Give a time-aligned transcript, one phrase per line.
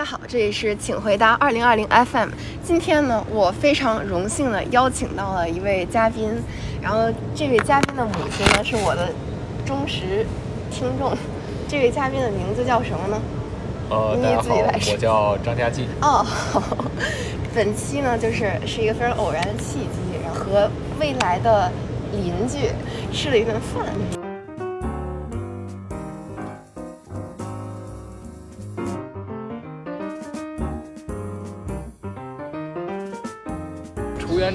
[0.00, 2.30] 家好，这里是请回答二零二零 FM。
[2.64, 6.42] 今天呢，我非常荣幸的邀请到了一位嘉宾，
[6.80, 9.10] 然后这位嘉宾的母亲呢是我的
[9.66, 10.24] 忠实
[10.70, 11.14] 听众。
[11.68, 13.20] 这位嘉宾的名字叫什么呢？
[13.90, 14.56] 呃，大家好，
[14.90, 15.86] 我叫张佳静。
[16.00, 16.24] 哦，
[17.54, 21.70] 本期呢就是是一个非常偶然的契机，然后和未来的
[22.12, 22.70] 邻居
[23.12, 23.84] 吃了一顿饭。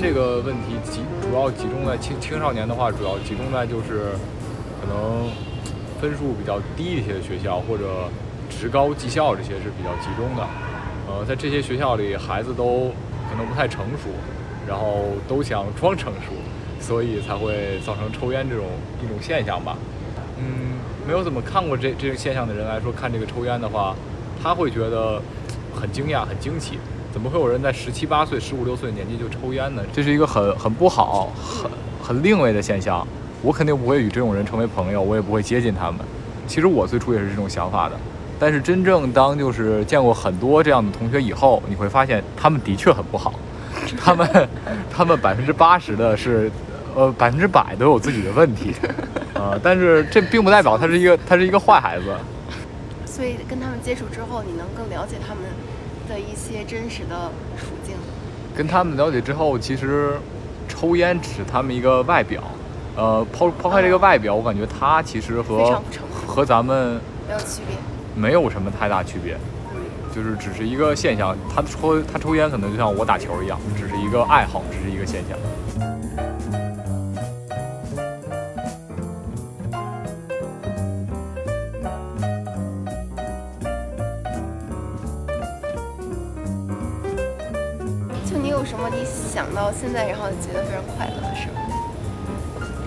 [0.02, 4.12] 这个问题集主要集中在青青少年的话，主要集中在就是
[4.81, 5.30] 可能
[5.99, 8.09] 分数比较低一些的学校，或者
[8.49, 10.48] 职高技校这些是比较集中的。
[11.08, 12.91] 呃，在这些学校里，孩子都
[13.30, 14.09] 可能不太成熟，
[14.68, 16.34] 然后都想装成熟，
[16.80, 18.66] 所以才会造成抽烟这种
[19.04, 19.77] 一种现象吧。
[20.38, 23.96] 嗯，没有怎么看过这这个现象的人来说，看这个抽烟的话，
[24.41, 25.21] 他会觉得
[25.73, 26.80] 很惊讶、很惊奇。
[27.16, 29.82] 怎么会有人在十七八岁、十五六岁的年纪就抽烟呢？
[29.94, 31.71] 这是一个很很不好、很
[32.04, 33.08] 很另类的现象。
[33.41, 36.02] 我肯定不会与这种人成为朋友，我也不会接近他们。
[36.46, 37.96] 其实我最初也是这种想法的，
[38.38, 43.34] 但是真正当就是见过很多这样的同学以后，你会发现他们的确很不好。
[43.98, 44.49] 他们
[44.91, 46.52] 他们百分之八十的是，
[46.96, 48.76] 呃，百分之百都有自己的问题。
[49.36, 52.13] 呃，但是这并不代表他是一个他是一个坏孩子。
[53.05, 55.46] 所以跟他们接触之后，你能更了解他们。
[56.08, 57.96] 的一些真实的处境，
[58.56, 60.18] 跟他们了解之后，其实
[60.68, 62.42] 抽烟只是他们一个外表，
[62.96, 65.81] 呃，抛抛开这个外表，我感觉他其实和
[66.26, 67.78] 和咱们没有区别，
[68.16, 69.38] 没有什么太大区别，
[70.14, 71.36] 就是只是一个现象。
[71.53, 75.38] 他抽他抽烟可能就像我打球一样，只是一个爱好，只是一个现象。
[89.36, 91.50] 想到现在，然后觉得非常快乐的事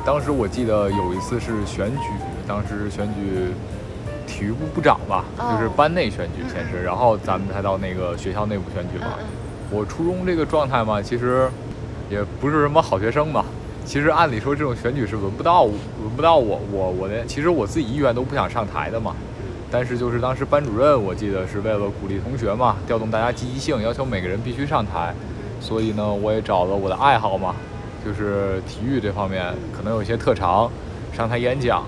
[0.03, 2.09] 当时我记得有一次是选举，
[2.47, 3.53] 当时选举
[4.27, 9.09] 体育部部长吧，就是班内选举先是，然后咱们才到那个学校内部选举嘛。
[9.71, 11.50] 我初中这个状态嘛，其实
[12.09, 13.45] 也不是什么好学生嘛。
[13.84, 19.15] 其实按理说这种选举是轮不到轮不到我，我我的其实我自己意愿都不想上台的嘛。
[19.71, 25.15] 但是就是当时班主任，我记得是为了鼓励同学嘛，调动大家积极性，要求每个人必须上台。
[25.61, 27.55] 所以呢，我也找了我的爱好嘛，
[28.05, 30.71] 就是体育这方面可能有一些特长，
[31.13, 31.83] 上台演讲。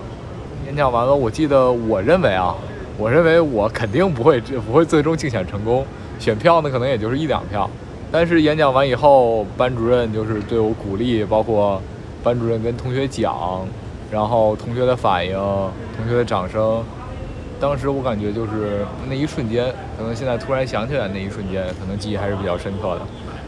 [0.67, 2.55] 演讲完了，我记得我认为啊，
[2.97, 5.85] 我认为我肯定不会不会最终竞选成功，
[6.19, 7.69] 选票呢可能也就是一两票。
[8.11, 11.81] 但是演讲完以后，班主任就是对我鼓励，包括
[12.21, 13.65] 班主任跟同学讲，
[14.11, 15.33] 然后同学的反应、
[15.97, 16.83] 同学的掌声，
[17.59, 23.01] 当时我感觉就是那一瞬间，可能现在突然想起来那一瞬间，可能记忆还是比较深刻的。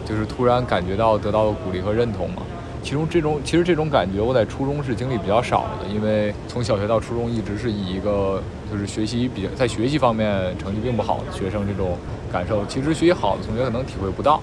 [0.06, 2.44] 就是突然感觉到得到了鼓励和认同嘛，
[2.84, 11.97] 其中这种其实这种感觉我在初中是经历比较少的，因为从小学到初中一直是以一个就是学习比较在学习方面成绩并不好的学生这种
[12.31, 14.42] 感受，其实学习好的同学可能体会不到，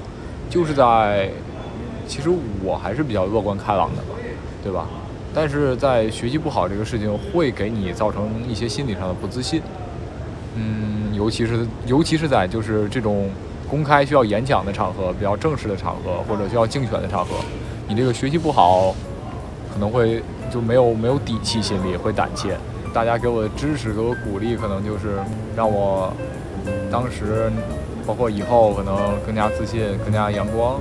[0.49, 1.29] 就是在
[2.09, 2.31] 其实
[2.65, 4.19] 我还是比较乐观开朗的嘛，
[4.65, 4.87] 对吧？
[5.35, 9.61] 但是在学习不好这个事情会给你造成一些心理上的不自信，
[10.57, 13.29] 嗯，尤其是尤其是在就是这种。
[13.71, 17.37] 公开需要演讲的场合，比较正式的场合，或者需要竞选的场合，
[17.87, 18.93] 你这个学习不好，
[19.73, 20.21] 可能会
[20.53, 22.57] 就没有没有底气，心里会胆怯。
[22.93, 25.21] 大家给我的支持，给我鼓励，可能就是
[25.55, 26.13] 让我
[26.91, 27.49] 当时，
[28.05, 30.81] 包括以后，可能更加自信，更加阳光。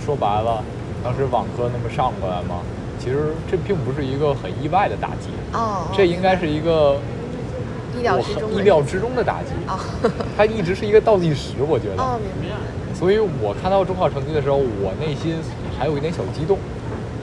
[0.00, 0.62] 说白了，
[1.02, 2.56] 当时网课那么上过来嘛，
[2.98, 6.98] 其实这并不是一个很意外的打击哦，这应该是一个
[7.96, 9.78] 意料之中意料之中的打击哦，
[10.36, 12.56] 它一直是一个倒计时，我觉得哦，明白。
[12.94, 15.36] 所以我看到中考成绩的时候，我内心
[15.78, 16.58] 还有一点小激动，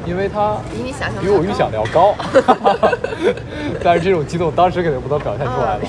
[0.06, 2.16] 因为它比你想象比我预想的要高
[3.84, 5.82] 但是这种激动当时肯定不能表现出来了，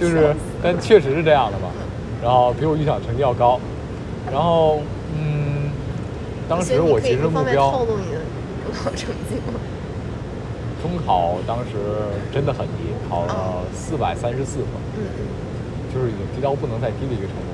[0.00, 1.68] 就是但确实是这样的吧。
[2.22, 3.58] 然后比我预想成绩要高，
[4.30, 4.80] 然后
[5.16, 5.70] 嗯。
[6.48, 8.18] 当时我其实目标，透露你的
[8.66, 9.60] 中考成绩吗？
[10.82, 11.78] 中考当时
[12.34, 14.68] 真的很低，考了四百三十四分，
[14.98, 15.20] 嗯嗯。
[15.94, 17.50] 就是已经低到不能再低的一个程度。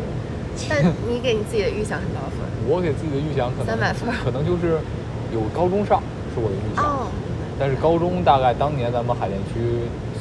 [0.68, 2.40] 但你给你自己的预想是多少分？
[2.66, 4.80] 我给自己的预想可能三百分，可能就是
[5.30, 6.02] 有高中上
[6.34, 6.82] 是我的预想。
[6.82, 7.06] 哦。
[7.60, 9.60] 但是高中大概当年咱们海淀区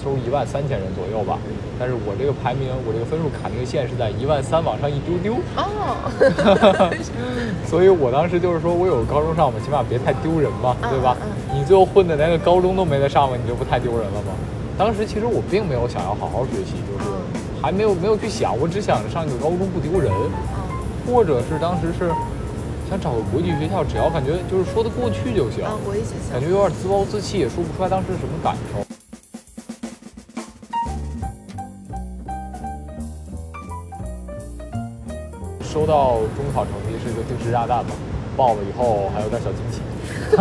[0.06, 1.40] 收一万三千人左右吧，
[1.80, 5.34] 但是我这个排名，我这个分数卡那个线是在一万三往上一丢丢。
[5.58, 6.94] 哦。
[7.66, 11.18] 所以我当时就是说我有高中上嘛，起码别太丢人嘛，对吧？
[11.26, 11.58] 嗯。
[11.58, 14.32] 你最后混的连个高中都没得上嘛，你就不太丢人了吗？
[14.78, 17.10] 当时其实我并没有想要好好学习，就是
[17.60, 20.14] 还没有没有去想，我只想着上一个高中不丢人，
[21.08, 22.12] 或者是当时是
[22.88, 25.66] 想找个国际学校，只要感觉就是说得过去就行。
[25.84, 26.34] 国际学校。
[26.34, 28.86] 感觉有点自暴自弃，也说不出来当时什么感受。
[35.76, 37.92] 收到中考成绩是一个定时炸弹嘛，
[38.38, 39.82] 报了以后还有点小惊喜。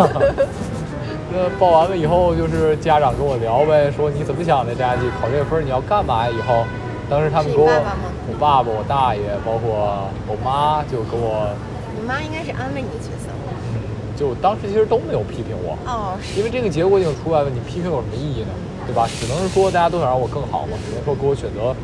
[1.35, 4.73] 那报完了以后，就是家长跟我聊呗，说你怎么想的？
[4.73, 6.29] 这学期考这个分，你要干嘛？
[6.29, 6.63] 以后，
[7.11, 11.51] 当时他们给我，我爸爸、我大爷，包括我妈，就给我。
[11.99, 13.27] 你妈应该是安慰你的角色。
[13.75, 15.75] 嗯，就当时其实都没有批评我。
[15.85, 16.15] 哦。
[16.39, 18.55] 因为这个结果已经出来了，你批评有什么意义呢？
[18.87, 19.09] 对吧？
[19.19, 21.75] 只能是说大家都想让我更好嘛，只能说给我选择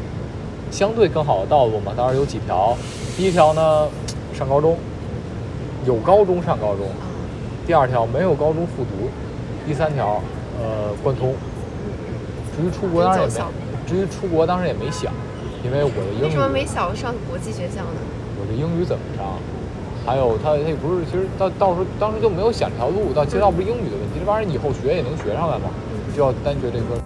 [0.71, 1.91] 相对更好的道路嘛。
[1.97, 2.77] 当然有几条，
[3.21, 3.87] 第一条呢，
[4.33, 4.79] 上高中，
[5.85, 6.87] 有高中上高中；
[7.67, 9.11] 第二条没有高中复读。
[9.67, 10.23] 第三条，
[10.59, 11.35] 呃，贯通。
[12.57, 13.45] 至于出国当时也没，
[13.87, 15.13] 至于出国当时也没想，
[15.63, 16.23] 因为我的英语。
[16.23, 18.01] 为什么没想上国际学校呢？
[18.41, 19.37] 我的英语怎么上？
[20.07, 25.69] 还有他他也不是，其实到到时候当时就没有想这条路，到其实倒不是英语的问题，这玩意儿以后学也能学上来嘛，
[26.17, 26.97] 就要单学这科。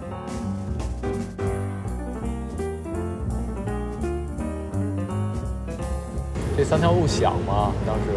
[6.74, 8.10] 三条路想嘛，当时。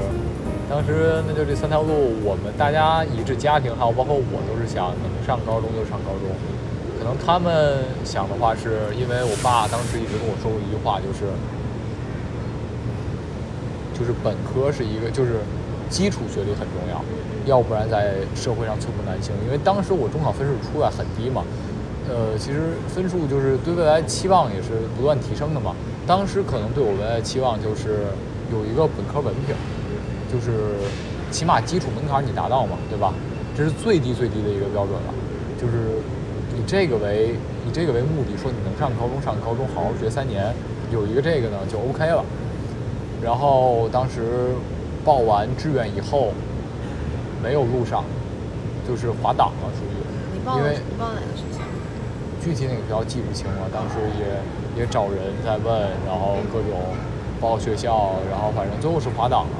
[0.68, 6.26] 当时那就这三条路，我们大家一致，家庭还有包括我都是想能上高中就上高中。
[6.98, 11.30] 可能他们想的话，是因为我爸当时一直跟我说过一句话，就是
[13.94, 15.38] 就是本科是一个就是
[15.88, 16.98] 基础学历很重要，
[17.46, 19.32] 要不然在社会上寸步难行。
[19.46, 21.46] 因为当时我中考分数出来很低嘛，
[22.10, 25.76] 呃，其实分数就是对未来期望也是不断提升的嘛。
[26.08, 28.08] 当时可能对我未来期望就是
[28.52, 29.56] 有一个本科文凭。
[30.30, 30.76] 就是
[31.32, 33.14] 起码基础门槛你达到嘛，对吧？
[33.56, 35.14] 这是最低最低的一个标准了。
[35.58, 36.04] 就是
[36.52, 37.34] 以这个为
[37.66, 40.54] 以这个为目的，说你能上高中上高中好好学三年，
[40.92, 42.26] 有一个这个呢就 OK 了。
[43.24, 44.52] 然后当时
[45.06, 46.34] 报完志愿以后，
[47.42, 48.04] 没有录上，
[48.86, 49.96] 就是滑档了，属于。
[50.34, 51.64] 你报你报哪个学校？
[52.44, 56.84] 具体哪个学校记不清了，当时也也找人在问，然后各种
[57.40, 59.58] 报学校，然后反正最后是滑档了。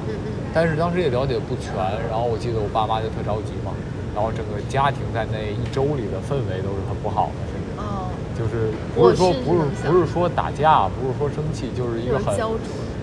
[0.52, 1.74] 但是当时也了解不全，
[2.08, 3.70] 然后我记得我爸妈就特着急嘛，
[4.14, 12.34] 然后整个家庭在那一周里的氛围都是很不好的，甚至，就是不是说不是不是说打架，不是说生气，就是一个很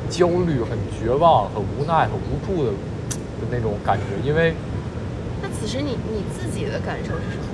[0.09, 4.27] 焦虑、很绝望、很无奈、很无助的的那种感觉。
[4.27, 4.53] 因为，
[5.41, 7.45] 那此时你你自己的感受是什么？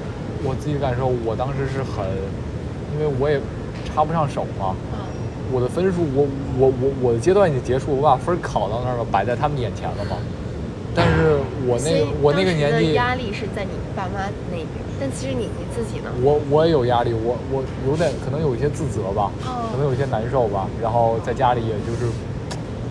[0.44, 2.07] 我自己感受，我当时是很，
[2.95, 3.39] 因为我也
[3.85, 4.74] 插不上手嘛。
[5.51, 6.27] 我的分数，我
[6.57, 10.18] 我我我的阶段已经结束，我把分考到那儿了，摆在他们眼前了嘛。
[10.94, 14.68] 但是我那个我那个年纪，压力是在你爸妈那边，
[15.00, 16.12] 但其实你你自己呢？
[16.21, 19.31] 我我也有压力，我我有点可能有一些自责吧，
[19.71, 20.67] 可能有些难受吧。
[20.81, 22.12] 然后在家里也就是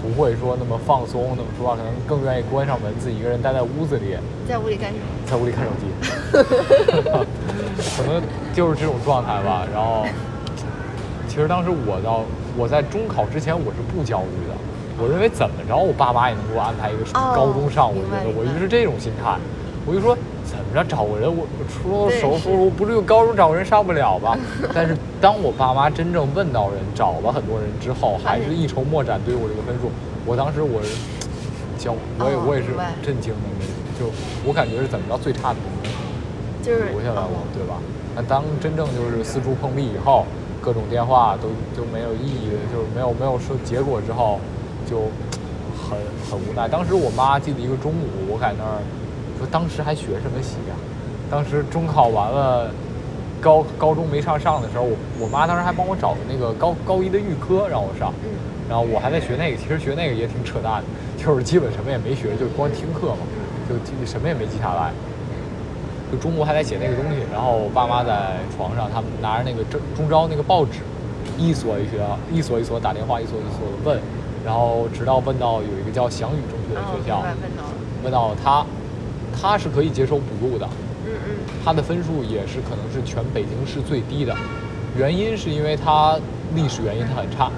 [0.00, 4.16] 不会说那么放松，那么说话，可能更愿意关上门，自己一个人待在屋子里。
[4.48, 5.04] 在屋里干什么？
[5.26, 5.84] 在屋里看手机。
[8.00, 8.22] 可能
[8.54, 9.66] 就是这种状态吧。
[9.70, 10.06] 然后，
[11.28, 12.24] 其实当时我到。
[12.56, 14.54] 我在中考之前我是不焦虑的，
[15.02, 19.38] 我认为怎么着我爸妈也能给我安排一个高中上，我觉得我就是这种心态，
[19.86, 24.36] 我就说怎么着找个人我初中首付，我不是有高中找个人上不了吧？
[24.74, 29.90] 但是当我爸妈真正问到人找了很多人之后，还是一筹莫展，对于我这个分数，
[30.26, 30.88] 我当时我是
[31.78, 32.68] 焦，我也我也是
[33.02, 33.40] 震惊的，
[33.98, 34.10] 就
[34.44, 35.56] 我感觉是怎么着最差的
[36.62, 37.76] 就是留下来了，对吧？
[38.14, 40.26] 那当真正就是四处碰壁以后。
[40.60, 44.38] 各种电话都都没有意义，就是没有没有说结果之后，
[44.88, 45.08] 就
[45.74, 45.98] 很
[46.30, 46.68] 很无奈。
[46.68, 48.78] 当时我妈记得一个中午，我在那儿
[49.38, 50.76] 说，当时还学什么习啊？
[51.30, 52.70] 当时中考完了，
[53.40, 58.12] 高高中没上上的时候，我我妈当时还帮我找的那个高高一的预科让我上，
[58.68, 60.86] 然后我还在学那个，其实学那个也挺扯淡的，
[61.16, 63.24] 就是基本什么也没学，就光听课嘛，
[63.68, 64.92] 就记什么也没记下来。
[66.10, 70.80] 就中午还在写那个东西，然后我爸妈在床上，他们拿着那个中中招那个报纸，
[71.38, 74.00] 一所一学，一所一所打电话，一所一所的问，
[74.44, 77.22] 然后直到问到有一个叫翔宇中学的学校，
[78.02, 78.66] 问到了他，
[79.40, 80.66] 他是可以接受补录的，
[81.06, 81.30] 嗯嗯，
[81.64, 84.34] 他的分数也是可能是全北京市最低的。
[84.98, 86.18] 原因是因为他
[86.56, 87.48] 历史原因他很差，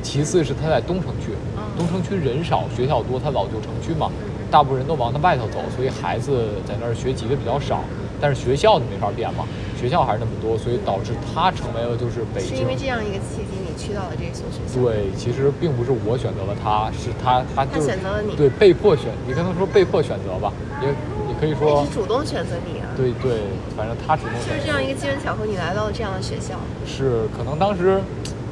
[0.00, 1.32] 其次是他在东城区，
[1.76, 4.08] 东城区人少，学校多，他老旧城区嘛，
[4.54, 7.82] 大部分人都往他外头走，所以孩子在那儿学籍的比较少。
[8.20, 9.42] 但是学校你没法变嘛，
[9.76, 12.54] 学校还是那么多，所以导致他成为了就是北京。
[12.54, 14.78] 是因为这样一个契机，你去到了这所学校？
[14.78, 18.36] 对，其实并不是我选择了他，是他他就是选择了你。
[18.36, 21.82] 对，被迫选，你跟他说被迫选择吧，也也可以说。
[21.84, 22.86] 是主动选择你啊。
[22.94, 23.42] 对对，
[23.76, 24.38] 反正他主动。
[24.38, 26.54] 就是这样一个机缘巧合，你来到了这样的学校。
[26.86, 27.98] 是，可能当时，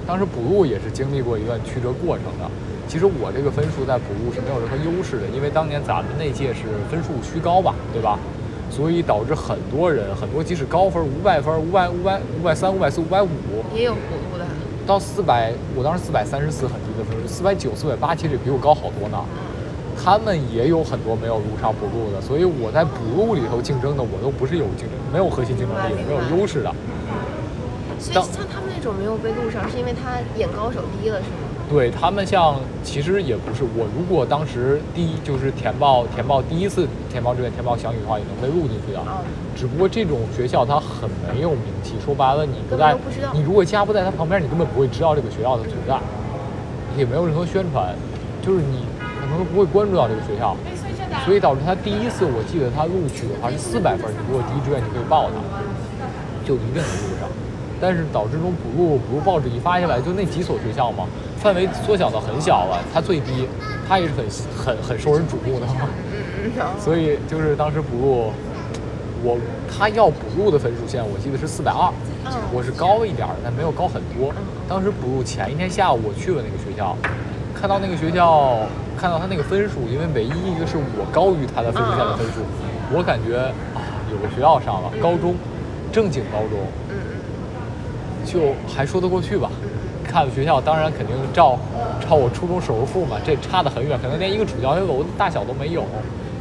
[0.04, 2.50] 当时补录也是经历过一段曲折过程的。
[2.88, 8.18] 其实我这个分数在补录是没有任何优势的，因为当年咱们那届是分数虚高吧，对吧？
[8.70, 13.28] 所以导致很多人，很多即使高分五百分、五百、五百、五百三、五百四、五百五，
[13.74, 14.00] 也有补
[14.32, 14.46] 录的。
[14.86, 19.18] 到四百，我当时四百三十四很低的分数，四百九、四百八其实比我高好多呢。
[20.02, 26.72] 他们也有很多没有录上补录的，所以我在补录里头竞争的，我都不是有竞争，没有核心竞争力，没有优势的。
[28.00, 31.51] 所以像他们那种没有被录上，是因为他眼高手低了，是吗？
[31.70, 33.86] 对他们像，其实也不是我。
[33.96, 39.00] 如果当时第一就是填报填报第一次填报志愿填报翔宇的话，也能被录进去的。
[39.56, 42.96] 只不过这种学校它很没有名气，说白了你不在，
[43.32, 45.98] 你如果家不在它旁边，你根本不会知道这个学校的存在，
[46.96, 47.94] 也没有任何宣传，
[48.40, 48.84] 就是你。
[49.22, 50.56] 可能都不会关注到这个学校，
[51.24, 55.38] 所以导致他第一次，我记得他录取的话是四百分，你如果第一志愿你可以报他，
[56.44, 57.30] 就一定能录上。
[57.82, 61.04] 但是导致这种补录补录报纸一发下来，就那几所学校嘛，
[61.38, 62.78] 范围缩小到很小了。
[62.94, 63.48] 它最低，
[63.88, 64.24] 它也是很
[64.56, 65.66] 很很受人瞩目的。
[66.78, 68.32] 所以就是当时补录，
[69.24, 69.36] 我
[69.68, 71.92] 他要补录的分数线，我记得是四百二，
[72.52, 74.32] 我是高一点儿，但没有高很多。
[74.68, 76.96] 当时补录前一天下午，我去了那个学校，
[77.52, 78.60] 看到那个学校。
[78.94, 82.44] 看到他那个分数，因为唯一一个是我高于他的分数线的分数，
[82.94, 85.34] 我感觉啊，有个学校上了高中，
[85.90, 86.60] 正经高中，
[88.32, 89.50] 就还说得过去吧。
[90.04, 91.58] 看学校，当然肯定照
[92.00, 95.84] 照我初中首尔附嘛，这差得很远，可能连一个主教学楼大小都没有，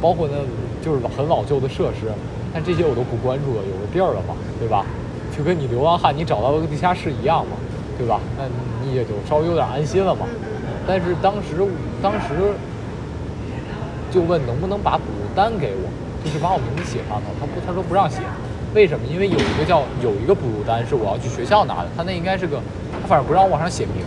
[0.00, 0.36] 包括那
[0.84, 2.12] 就是很老旧的设施，
[2.52, 4.84] 但这些我都不关注了，有个地儿了嘛，对吧？
[5.36, 7.56] 就跟你流浪汉你找到了个地下室一样嘛，
[7.96, 8.20] 对吧？
[8.36, 8.44] 那
[8.84, 10.26] 你也就稍微有点安心了嘛。
[10.86, 11.56] 但是当时，
[12.02, 12.52] 当时
[14.10, 15.88] 就问能不能把补单给我，
[16.22, 17.32] 就是把我名字写上头。
[17.40, 18.18] 他不，他说不让写，
[18.74, 19.06] 为什么？
[19.06, 22.58] 因为有一个叫有一个补录单是我要去学校拿的，他那应该是个，
[23.02, 24.04] 他反正不让我往上写名，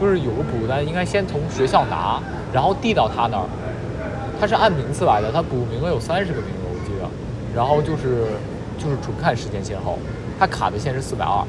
[0.00, 2.20] 就是有个补录单应该先从学校拿，
[2.52, 3.44] 然后递到他那儿。
[4.40, 7.06] 他是按名次来的，他补名额有三十个名额，我记得。
[7.54, 8.32] 然后就是
[8.78, 9.98] 就是纯看时间先后，
[10.38, 11.44] 他卡的线是四百二，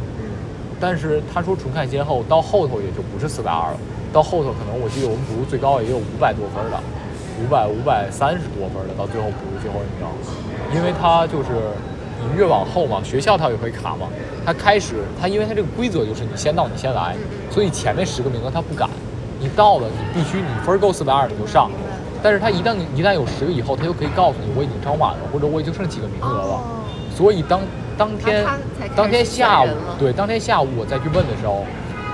[0.80, 3.78] 但是他说纯看先后，到后头也就不是四百二了。
[4.12, 6.78] 到后头可能我记得我们补录最高也有五百多分的，
[7.40, 10.06] 五百五百三十多分的，到最后补录最后一名，
[10.76, 11.72] 因为他就是
[12.22, 14.08] 你越往后嘛，学校它也会卡嘛，
[14.46, 17.16] 它开始它因为它这个规则就是你先到你先来，
[17.50, 18.90] 所以前面十个名额它不敢，
[19.40, 21.70] 你到了你必须你分够四百二你就上，
[22.22, 26.62] 但是它一旦一旦有十个以后它就可以告诉你我已经招满了或者我已经剩几个名额了，
[27.16, 27.60] 所以当
[27.98, 28.46] 当天
[28.96, 31.66] 当天下午对当天下午我再去问的时候，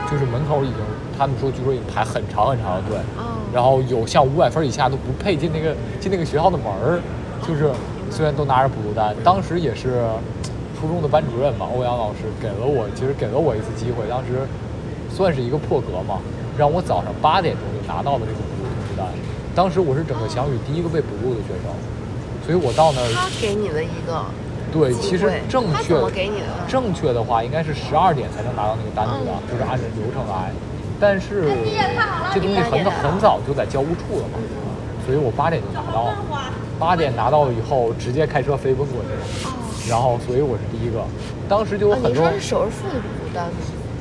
[0.10, 0.78] 就是门口已经。
[1.20, 2.96] 他们说，据说已经排很长很长的队，
[3.52, 7.02] 然后有像五百分以下都不配进那个进那个学校的门儿。
[7.42, 7.72] 就是
[8.10, 10.04] 虽然都拿着补录单，当时也是
[10.80, 14.48] 初中的班主任嘛，欧阳老师给了我，其实给了我一次机会，当时
[15.10, 16.20] 算是一个破格嘛，
[16.58, 19.08] 让我早上八点钟就拿到了这个补录通知单。
[19.54, 21.74] 当时我是整个翔宇第一个被补录的学生，
[22.46, 23.10] 所以我到那儿。
[23.14, 24.26] 他给你了一个。
[24.70, 26.48] 对，其实正确给你的？
[26.68, 30.52] 正确的话应该是十二点才能拿到那个单子的，就是按照流程来。
[31.00, 31.48] 但是
[32.34, 34.38] 这东西很早很早就在教务处了嘛，
[35.06, 36.16] 所以我八点就拿到了。
[36.80, 39.54] 八点拿到了以后，直接开车飞奔过去了。
[39.90, 41.04] 然后，所以我是第一个。
[41.48, 42.30] 当时就有很多。
[42.32, 43.52] 你是首尔附的补单吗？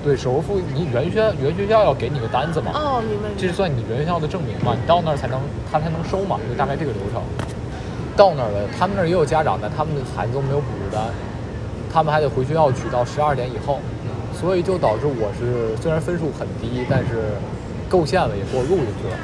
[0.02, 2.72] 对，首尔附，你原学原学校要给你个单子嘛。
[2.74, 3.28] 哦，明白。
[3.38, 4.74] 这是算你原学校的证明嘛？
[4.74, 5.40] 你到那儿才能，
[5.70, 7.22] 他才能收嘛，就大概这个流程。
[8.16, 11.04] 到那儿了，他们那儿也有家长，但他们的孩子都没有补录单，
[11.92, 13.78] 他们还得回学校取到十二点以后。
[14.34, 17.32] 所以就导致我是虽然分数很低，但是
[17.88, 19.16] 够线了，也给我录进去了。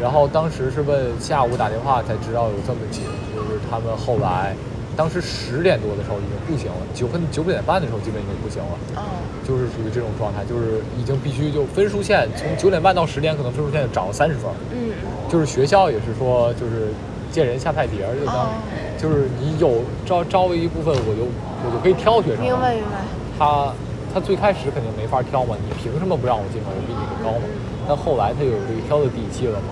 [0.00, 3.02] 然后当时是问下午打电话才知道有这么紧，
[3.34, 4.54] 就是他们后来
[4.96, 8.78] 当时十点多的时候已经不行了，九分九点半的时候基本已经不行了。
[8.96, 9.02] 哦。
[9.46, 14.50] 就是属于这种状态，就是已经必须就分数线从九点半到十点，可能分数线就涨了三十分。
[14.70, 14.92] 嗯。
[15.28, 16.92] 就是学校也是说，就是
[17.32, 18.50] 见人下菜碟儿，就当
[18.96, 21.26] 就是你有招招了一部分，我就
[21.66, 22.44] 我就可以挑学生。
[22.44, 23.02] 明白明白。
[23.38, 23.72] 他。
[24.10, 26.72] 他最开始肯定没法挑嘛，你凭什么不让我进嘛？
[26.72, 27.44] 我比你更高嘛。
[27.86, 29.68] 但后来他有这个挑的底气了嘛。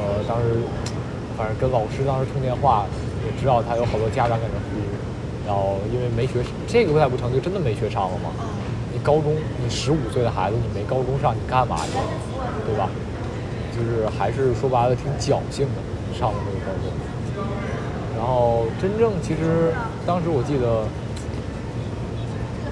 [0.00, 0.64] 呃，当时
[1.36, 2.86] 反正跟老师当时通电话，
[3.24, 4.80] 也知道他有好多家长在那哭，
[5.46, 8.30] 然后因为没学这个再不成就真的没学上了嘛？
[8.92, 11.92] 你高中你十五岁的孩子你没高中上你干嘛去？
[12.66, 12.88] 对吧？
[13.76, 16.90] 就是还是说白了挺侥幸的上了这个高中。
[18.18, 19.72] 然后真正其实
[20.04, 20.84] 当时我记得，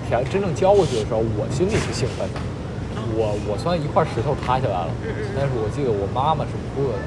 [0.08, 2.40] 填真正交过去的时候，我心里是兴奋的。
[3.16, 4.90] 我我算一块石头塌下来了，
[5.34, 7.00] 但是我记得我妈妈是哭了的，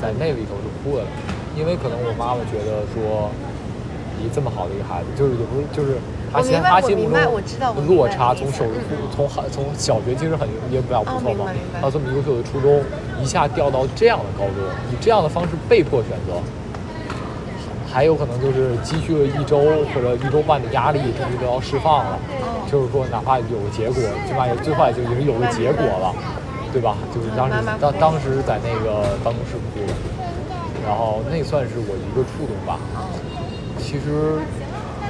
[0.00, 1.10] 在那里头是哭了的，
[1.58, 3.30] 因为可能我妈妈觉得说，
[4.22, 5.98] 你这么好的一个孩子，就是也不是就是
[6.32, 8.64] 她心她心目中落差从手
[9.10, 11.50] 从从从小学其实很也比较不错嘛，
[11.82, 12.80] 到这么优秀的初中，
[13.20, 14.56] 一下掉到这样的高中，
[14.92, 16.40] 以这样的方式被迫选择。
[17.90, 19.58] 还有可能就是积蓄了一周
[19.92, 22.18] 或者一周半的压力，终于都要释放了。
[22.70, 26.14] 就是说，哪怕有结果，起码也最坏就已经有了结果了，
[26.72, 26.96] 对吧？
[27.14, 29.94] 就是当时当当时在那个办公室哭了，
[30.86, 32.78] 然后那算是我一个触动吧。
[33.78, 34.38] 其实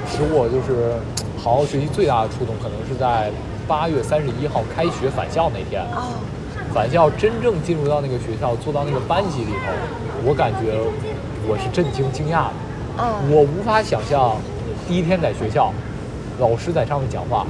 [0.07, 0.95] 使我就是
[1.37, 3.31] 好好学习最大的触动，可能是在
[3.67, 5.85] 八月三十一号开学返校那天。
[6.73, 9.73] 返校真正进入到那个学校，坐到那个班级里头，
[10.25, 10.77] 我感觉
[11.49, 13.05] 我是震惊惊讶的。
[13.31, 14.37] 我无法想象，
[14.87, 15.73] 第一天在学校，
[16.39, 17.47] 老师在上面讲话，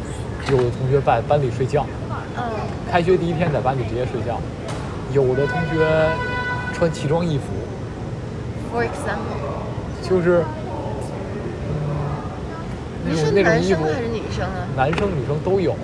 [0.50, 1.84] 有的同学在班里睡觉。
[2.36, 2.42] 嗯。
[2.90, 4.40] 开学第一天在班里直接睡觉，
[5.12, 5.86] 有的同学
[6.72, 7.44] 穿奇装异服。
[8.72, 10.08] For example。
[10.08, 10.42] 就是，
[11.68, 11.74] 嗯，
[13.06, 13.84] 那种那种衣服。
[13.84, 14.66] 还是女生啊？
[14.76, 15.74] 男生女生都有，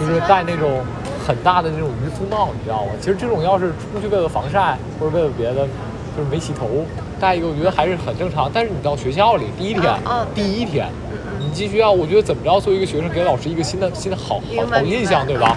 [0.00, 0.82] 就是戴那种
[1.26, 2.92] 很大的那种渔夫帽，你知道吗？
[3.00, 5.66] 其实这种要是出去为了防晒或者为了别的，
[6.16, 6.66] 就是没洗头。
[7.20, 8.50] 戴一个，我觉得还是很正常。
[8.54, 9.92] 但是你到学校里第一天，
[10.34, 10.88] 第一天，
[11.40, 15.56] 你继续要，我觉得怎么着，作为一个学生，给老师一个新的新的好好好印象，对吧？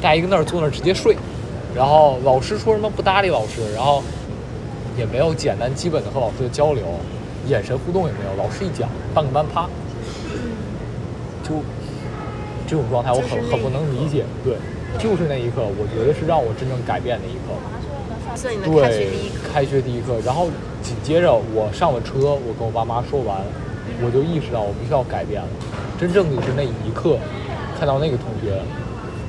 [0.00, 1.16] 带一个那儿坐那儿直接睡，
[1.74, 4.02] 然后老师说什么不搭理老师，然后
[4.96, 6.84] 也没有简单基本的和老师的交流，
[7.48, 8.42] 眼神互动也没有。
[8.42, 9.68] 老师一讲，半个班趴，
[11.42, 11.62] 就
[12.66, 14.24] 这种状态，我很很不能理解。
[14.44, 14.56] 对，
[14.98, 17.54] 就是那一刻，我觉得是让我真正改变的一刻。
[18.64, 19.08] 对，
[19.50, 20.48] 开学第一课，然后
[20.82, 23.40] 紧接着我上了车，我跟我爸妈说完，
[24.04, 25.48] 我就意识到我必须要改变了。
[25.98, 27.16] 真正的是那一刻，
[27.78, 28.60] 看到那个同学，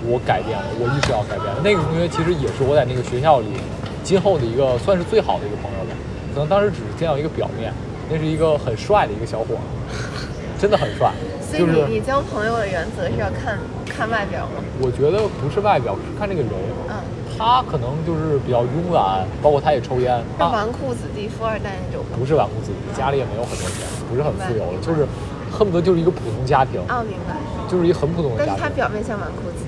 [0.06, 1.62] 我改变了，我意识到改变了。
[1.64, 3.48] 那个同学其实也是我在那个学校里
[4.04, 5.96] 今后的一个算是最好的一个朋友了。
[6.34, 7.74] 可能当时只是见到一个表面，
[8.10, 9.58] 那是一个很帅的一个小伙，
[10.60, 11.12] 真的很帅。
[11.42, 13.58] 所以你你交朋友的原则是要看
[13.88, 14.62] 看外表吗？
[14.80, 16.52] 我觉得不是外表，是看这个人。
[16.90, 16.94] 嗯。
[17.38, 20.10] 他可能就是比较慵懒，包括他也抽烟。
[20.40, 22.04] 纨绔子弟、富二代那种。
[22.18, 25.06] 不是纨绔子弟，家里也没有很多钱，不是很富有了，就是
[25.54, 26.82] 恨不得就是一个普通家庭。
[26.90, 27.38] 哦，明白。
[27.70, 28.54] 就是一个很普通的家庭。
[28.54, 29.67] 但是他表面像纨绔子弟。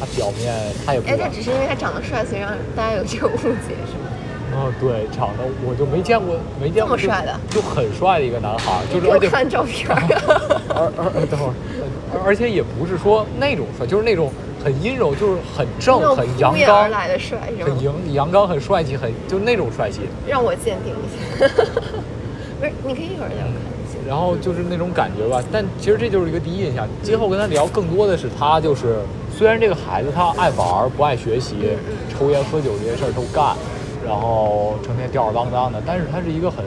[0.00, 0.54] 他表面
[0.86, 1.00] 他也。
[1.06, 4.08] 哎，他只是因为他长得帅，所以让大家有这个误解，是吗？
[4.52, 9.86] 哦，对，长得我就没见过，没见过这么帅的，就很帅的一个男孩，就是而且看照片。
[10.74, 11.54] 而而等会儿，
[12.24, 14.32] 而且也不是说那种帅，就是那种。
[14.62, 20.00] 很阴柔，就是很正，很阳刚，来的帅，很阳阳刚，很帅气，很就那种帅气。
[20.28, 21.48] 让我鉴定一下，
[22.60, 23.48] 不是，你可以一会儿再看
[24.06, 26.86] 然后就是那种感觉吧，但其实这就是一个第一印象。
[27.02, 28.98] 今后跟他聊，更多的是他就是，
[29.40, 31.56] 虽然这个孩子他爱玩不爱学习，
[32.10, 33.56] 抽烟喝酒这些事儿都干，
[34.06, 36.62] 然后成天吊儿郎当的，但是他是一个很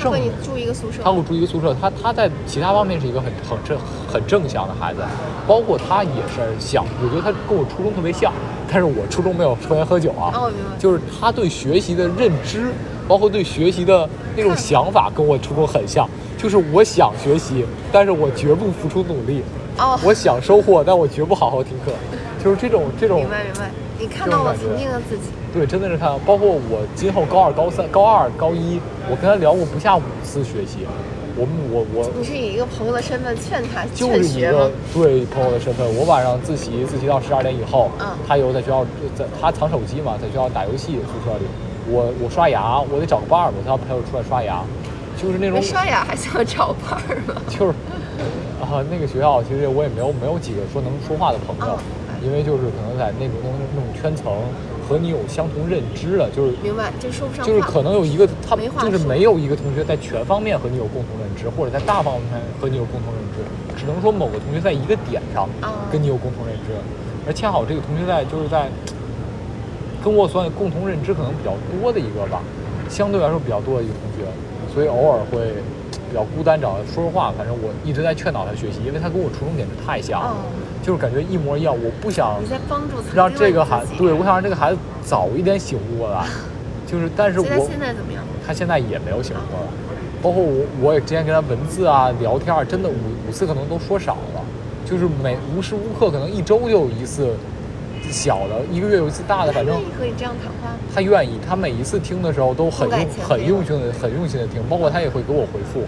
[0.00, 0.10] 正。
[0.10, 1.76] 他会住一个宿舍，他会住一个宿舍。
[1.78, 3.78] 他他在其他方面是一个很很正
[4.10, 5.02] 很正向的孩子，
[5.46, 8.32] 包括他也是想，我觉得他跟我初中特别像，
[8.72, 10.32] 但是我初中没有抽烟喝酒啊。
[10.34, 12.72] 哦，就是他对学习的认知，
[13.06, 16.08] 包括对学习的那种想法，跟我初中很像。
[16.38, 19.42] 就是我想学习，但是我绝不付出努力。
[19.78, 19.98] 哦。
[20.02, 21.92] 我想收获，但我绝不好好听课。
[22.44, 23.20] 就是这种这种。
[23.20, 23.70] 明白明白。
[23.98, 25.30] 你看到了曾经的自己。
[25.54, 28.78] 对，真的是看到，包括我今后高二、高三、高二、高一，
[29.08, 30.86] 我跟他聊过不下五次学习。
[31.36, 32.10] 我们我我。
[32.18, 35.86] 你是以一个朋友的身份劝他就是一个对朋友的身份。
[35.96, 38.84] 我晚上自习，自习到十二点以后，嗯，他有在学校
[39.16, 40.98] 在他藏手机嘛，在学校打游戏。
[41.06, 41.46] 宿舍里，
[41.88, 44.62] 我我刷牙，我得找个伴儿嘛，他要陪我出来刷牙，
[45.16, 45.62] 就是那种。
[45.62, 47.40] 刷牙还想找伴儿吗？
[47.48, 47.72] 就是
[48.60, 51.78] 啊，那个学校其实我也没有没有几个说能说话的朋友，
[52.24, 53.34] 因为就是可能在那种
[53.74, 54.32] 那种圈层。
[54.86, 62.28] 和你有相同认知的，就是明白，这说不上就是可能有一个他就是没有一个同学在全方面和你有共同认知，或者在大方面
[62.60, 65.48] 和你有共同认知，只能说某个同学在一个点上
[65.90, 66.76] 跟你有共同认知，
[67.26, 68.68] 而恰好这个同学在就是在
[70.04, 72.42] 跟我算共同认知可能比较多的一个吧，
[72.90, 74.28] 相对来说比较多的一个同学，
[74.68, 75.48] 所以偶尔会
[76.10, 77.32] 比较孤单，找他说说话。
[77.38, 80.36] 反正我一直在劝导他学习，因为他跟我初中简直太像了。
[80.84, 82.36] 就是感觉一模一样，我不想
[83.14, 86.26] 让这个孩，对我想让这个孩子早一点醒悟过来。
[86.86, 88.22] 就是，但是我现在怎么样？
[88.46, 89.66] 他现在也没有醒悟过来，
[90.22, 92.94] 包括我我也之前跟他文字啊聊天啊，真的五
[93.26, 94.44] 五次可能都说少了，
[94.84, 97.34] 就是每无时无刻可能一周就有一次
[98.10, 99.74] 小的，一个月有一次大的，反正。
[100.94, 105.82] 他愿意，他每一次听的时候都很用很用心的很用心的听，包括他也会给我回复。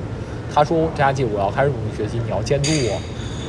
[0.52, 2.98] 他说：“张佳琪，我要开始努力学习，你要监督我，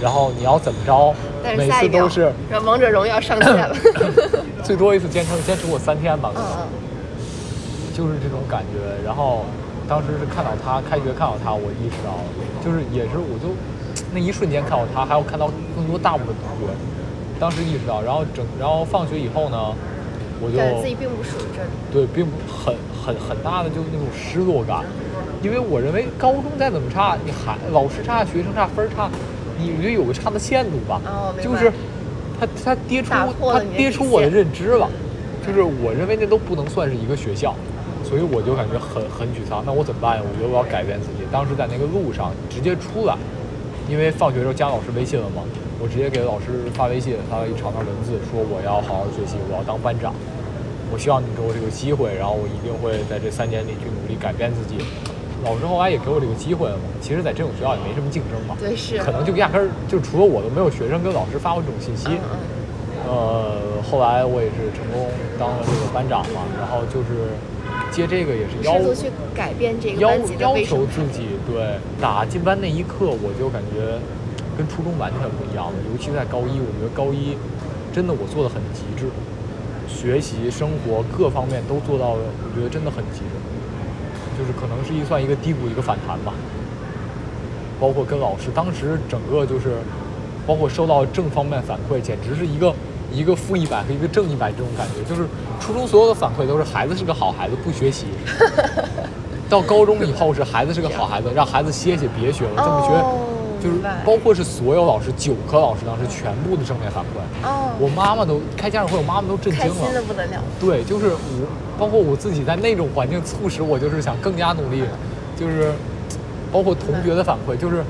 [0.02, 1.14] 然后你要怎么着？
[1.56, 3.76] 每次都是，然后王者荣耀上线了。
[4.64, 9.06] 最多一次坚持坚持过三天吧，可嗯能嗯，就是这种感觉。
[9.06, 9.46] 然后
[9.88, 12.20] 当时是看到他开学看到他，我意识到，
[12.64, 13.56] 就是也是我就
[14.14, 16.74] 那一瞬间看到他，还有看到更多大部分同学，
[17.40, 19.74] 当时意识到，然后整然后放学以后呢，
[20.42, 21.70] 我就感觉自己并不属于这里。
[21.94, 24.84] 对，并不很很很大的就是那种失落感，
[25.42, 29.10] 因为我认为高中再怎么差，你还老师差、学生差、分儿差，
[29.60, 31.72] 你我觉得有个差的限度吧，哦就是
[32.40, 34.88] 他他跌出打破他了你的底跌出我的认知了，
[35.46, 37.56] 就是我认为那都不能算是一个学校，
[38.04, 39.64] 所以我就感觉很很沮丧。
[39.66, 40.24] 那我怎么办呀？
[40.24, 41.26] 我觉得我要改变自己。
[41.32, 43.16] 当时在那个路上直接出来，
[43.90, 45.42] 因为放学的时候加老师微信了嘛，
[45.80, 50.14] 我直接给老师发微信，发了一长段文字，说我要好好学习，我要当班长。
[50.94, 54.80] 我希望你给我这个机会，然后我一定会在这三年里去努力改变自己。
[55.48, 56.84] 老师后来也给我这个机会了嘛。
[57.00, 62.10] 其实，在这种学校也没什么竞争嘛，对是可能就压根儿就除了我都没有学生跟老师发过这种信息。
[62.12, 62.38] 嗯嗯。
[63.08, 65.08] 呃，后来我也是成功
[65.40, 67.32] 当了这个班长嘛，然后就是
[67.90, 73.96] 接这个也是要试图去改变这个要班级的要求自己，对，打进班那一刻，我就感觉
[74.58, 77.38] 跟初中完全不一样了，尤其在高一，我觉得高一
[77.96, 79.08] 真的我做的很极致，
[79.88, 83.40] 学习、生活各方面都做到了，我觉得真的很极致，
[84.48, 86.34] 就是可能是一算一个低谷一个反弹吧。
[87.80, 89.78] 包括跟老师，当时整个就是，
[90.48, 92.74] 包括收到正方面反馈，简直是一个
[93.12, 95.04] 一个负一百和一个正一百这种感觉。
[95.04, 95.28] 就是
[95.60, 98.06] 初中所有的反馈都是孩子是个好孩子，不学习。
[99.50, 103.20] 到高中以后是孩子是个好孩子，让孩子歇歇别学了，这么学，哦
[103.60, 107.18] 就是包括是所有老师九科老师当时全部的正面反馈。
[107.44, 110.06] 哦，我妈妈都开家长会，我妈妈都震惊开心的了。
[110.06, 110.42] 不得了。
[110.60, 114.84] 对，就是我，包括我自己在那种环境促使我，就是想更加努力，
[115.36, 115.72] 就是
[116.52, 117.84] 包括同学的反馈，就是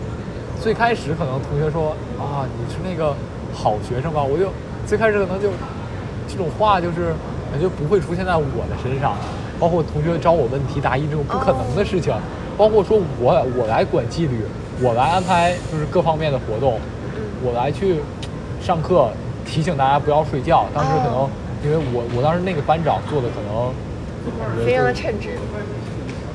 [0.61, 3.15] 最开始可能同学说啊你是那个
[3.53, 4.51] 好学生吧，我就
[4.85, 5.49] 最开始可能就
[6.27, 7.13] 这种话就是
[7.51, 9.15] 感觉不会出现在我的身上，
[9.59, 12.13] 包括同学找我问题答疑这种不可能的事情，
[12.57, 14.41] 包括说我我来管纪律，
[14.81, 16.79] 我来安排就是各方面的活动，
[17.41, 18.01] 我来去
[18.61, 19.09] 上课
[19.45, 20.65] 提醒大家不要睡觉。
[20.73, 21.29] 当时可能哦
[21.63, 25.29] 因为我我当时那个班长做的可能非常的称职。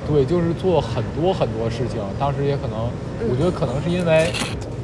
[0.03, 2.03] 对，就是做很多很多事情。
[2.19, 2.91] 当时也可能，
[3.23, 4.33] 嗯我觉得可能是因为，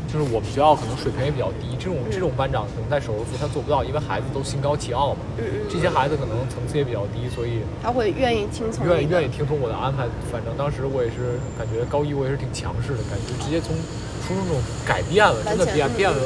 [0.06, 5.20] 就是我们学校可能水平也比较低，这种这种班长可能在首尔府他做不到，因为孩子都心高气傲嘛。
[5.68, 10.06] 这些孩子可能层次也比较低，所以他会愿意听从愿意愿意听从我的安排。
[10.30, 13.74] 反正当时我也是感觉高一我也是挺强势的，感觉直接从
[14.22, 16.22] 初中那种改变了，真的变变了。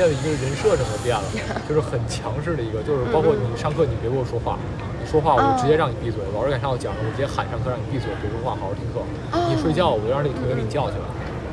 [0.00, 1.24] 变了一个人设，整个变了，
[1.68, 4.56] 就是很强势的一个，就是包括你上课你别跟我说话，
[4.96, 9.04] 你说话我就直接让你闭嘴，老师敢上我讲，我直接喊上课让你闭嘴，别说话，好好听课。
[9.52, 11.04] 你睡觉我就让那个同学给你叫起来，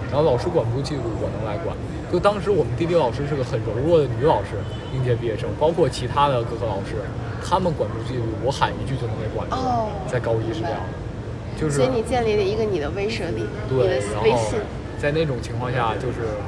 [0.08, 1.76] 然后老师管不住纪律，我能来管。
[2.08, 4.56] 就当时我们地理老师是个很柔弱的女老师，
[4.96, 7.04] 应届毕业生，包括其他的各科老师，
[7.44, 9.60] 他们管不住纪律，我喊一句就能给管住。
[9.60, 14.56] 哦在高一是这样的，就是所以你建立了一个你的威慑力，你对，的然后威信。
[14.98, 16.40] 在那种情况下，就是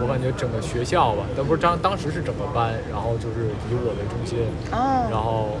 [0.00, 4.38] 我感觉整个学校吧，但不是当当时是整个班，然后就是以我为中心，
[4.72, 5.58] 哦，然后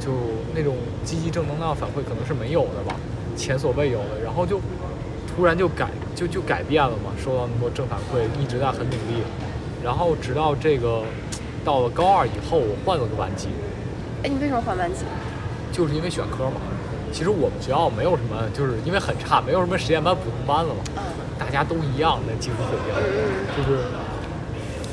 [0.00, 0.10] 就
[0.54, 2.96] 那种积极正能量反馈可能是没有的吧，
[3.36, 4.60] 前所未有的，然后就
[5.34, 9.22] 突然就改就就改变了嘛，收到那么多正反馈，一直在很努力，
[9.82, 11.02] 然后直到这个
[11.64, 13.48] 到了高二以后，我换了个班级，
[14.24, 15.04] 哎，你为什么换班级？
[15.72, 16.60] 就是因为选科嘛。
[17.12, 21.02] 其实我们学校没有什么，就是因为很差，没有什么实验班、普通班了嘛，嗯
[21.42, 23.46] 大家都一样的技术水平，嗯。
[23.56, 23.80] 就是。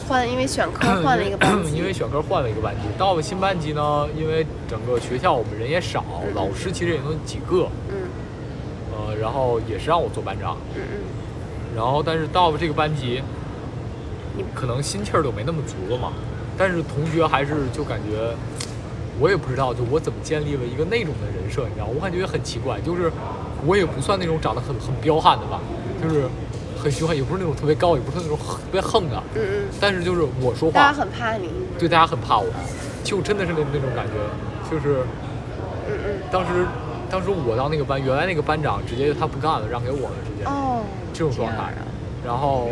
[0.08, 1.78] 换，因为选科 换了一个班级。
[1.78, 2.82] 因为选科换了一个班级。
[2.98, 8.10] 到了新班级呢，因为整个学校我们人也少，老师其实也就几个，嗯。
[8.92, 10.98] 呃，然后也是让我做班长，嗯嗯，
[11.76, 13.22] 然后但是到了这个班级，
[14.36, 16.12] 你可能心气儿就没那么足了嘛。
[16.58, 18.34] 但是同学还是就感觉，
[19.20, 23.12] 我也不知道，就我怎么建立了一个那种的人设，你知道，我感觉也很奇怪，就是
[23.66, 25.60] 我也不算那种长得很很彪悍的吧，
[26.02, 26.28] 就是
[26.82, 31.50] 很凶悍，也不是那种特别高，也不是那种特别横的，嗯嗯，但是就是我说大家话，很怕你。
[31.78, 32.48] 对大家很怕我，
[33.04, 34.14] 就真的是那那种感觉，
[34.72, 35.04] 就是
[35.88, 36.22] 嗯嗯。
[36.32, 36.66] 当时
[37.10, 40.46] 当时我当那个班，原来那个班长直接他不干了，让给我了，直接。
[40.46, 41.84] 哦，这种状态啊。
[42.26, 42.70] 然后，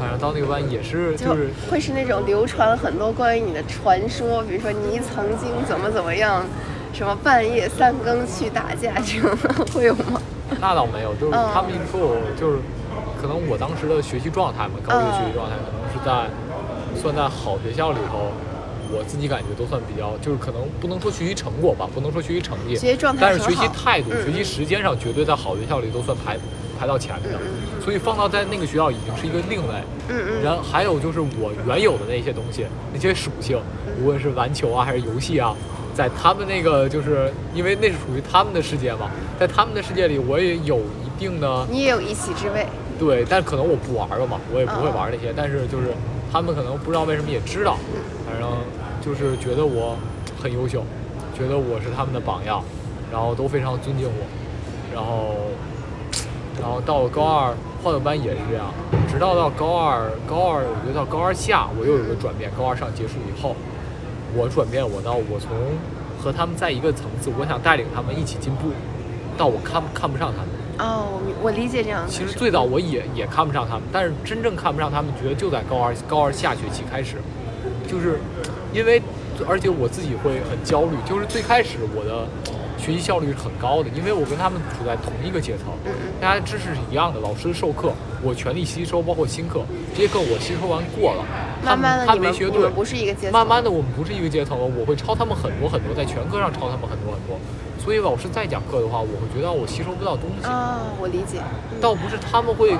[0.00, 6.42] 反正到那个班也是，就就是会是那种流传了很多关于你的传说，比如说你曾经怎么怎么样，
[6.94, 10.20] 什么半夜三更去打架这种的，会有吗？
[10.58, 11.50] 那倒没有，就是嗯。
[11.52, 12.58] 他们一直说我就是，
[13.20, 16.30] 可能我当时的学习状态嘛，高一的学习状态可能是在
[17.00, 18.32] 算在好学校里头，
[18.90, 26.36] 我自己感觉都算比较，就是可能不能说学习成果吧，不能说学习成绩，学习状态但是学习态度、嗯学习时间上绝对在好学校里都算排
[26.80, 27.38] 排到前面的，
[27.84, 29.74] 所以放到在那个学校已经是一个另类。
[30.08, 33.60] 嗯嗯然后还有就是我原有的那些东西，那些属性，
[34.00, 35.54] 无论是篮球啊还是游戏啊，
[35.94, 42.66] 在他们那个就是因为那是属于他们的世界嘛，在他们的世界里，我也有一定的你也有一席之位。
[42.98, 45.88] 对，但可能我不玩了嘛，我也不会嗯玩那些，但是就是
[46.32, 47.76] 他们可能不知道为什么也知道，
[48.24, 48.48] 反正
[49.04, 49.98] 就是觉得我
[50.42, 50.82] 很优秀，
[51.36, 52.64] 觉得我是他们的榜样，
[53.12, 54.24] 然后都非常尊敬我，
[54.94, 55.36] 然后
[56.60, 58.66] 然后到了高二换了班也是这样，
[59.08, 63.56] 直到到高二高二，我觉得到高二下我又有个转变，高二上结束以后，
[64.34, 65.50] 我转变我到我从
[66.22, 68.68] 和他们在一个层次，我想带领他们一起进步，
[69.38, 70.48] 到我看看不上他们。
[70.78, 72.04] 哦，我理解这样。
[72.06, 77.16] 其实最早我也也看不上他们，但是真正看不上他们，觉得就在高二高二下学期开始，
[77.86, 78.20] 就是
[78.72, 79.02] 因为
[79.48, 82.26] 而且我自己会很焦虑，就是最开始我的
[82.80, 85.66] 学习效率是很高的，因为我跟他们处在同一个阶层，
[86.20, 89.62] 大家知识是一样的，老师授课我全力吸收，包括新课
[89.94, 91.24] 这些课我吸收完过了，
[91.62, 93.32] 他们慢慢的他们没学们不是一个阶层。
[93.32, 97.38] 慢慢的，我们不是一个阶层了，我会超他们很多很多，在全课上超他们很多很多。
[97.78, 100.46] 所以老师再讲课的话，我会觉得我吸收不到东西。
[100.46, 101.38] 啊，我理解。
[101.40, 102.70] 嗯倒不是他们会，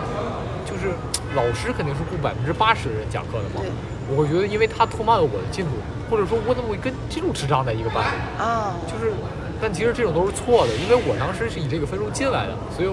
[0.68, 0.92] 就是
[1.34, 3.70] 老师肯定是顾百分之八十人讲课的嘛对。
[4.12, 5.70] 我会觉得，因为他拖慢了我的进度，
[6.10, 8.42] 或者说我怎么会跟这种智障在一个班里？
[8.42, 9.12] 啊，就是，
[9.60, 12.88] 但其实这种都是错的，因为我当时是以这个分数进来的，所以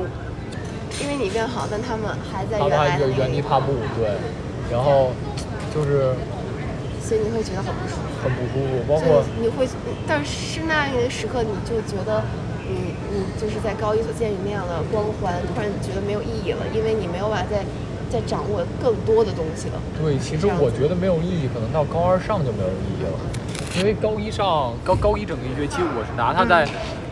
[1.02, 2.60] 因为你变好，但他们还在
[3.16, 4.18] 原地踏步，对。
[4.70, 5.12] 然后
[5.74, 6.12] 就是
[7.02, 8.08] 所以你会觉得很不舒服。
[8.20, 9.66] 很不舒服，包括你会，
[10.06, 12.22] 但是那个时刻，你就觉得，
[12.68, 17.64] 你你就是在高一所建立那样的光环，突然觉得没有意义了，因为你没有办法再
[18.12, 19.80] 再掌握更多的东西了。
[20.02, 23.16] 对，其实我觉得没有意义，可能到高二上就没有意义了，
[23.78, 26.68] 因为高一上高高一整个一学期，我是拿他在，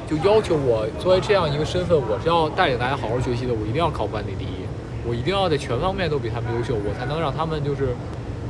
[0.10, 4.66] 就要求我作为这样一个身份，我是要带领大家好好学习的，我一定要考班里第一，
[5.08, 7.90] 我一定要在全方面都比他们优秀，我才能让他们就是，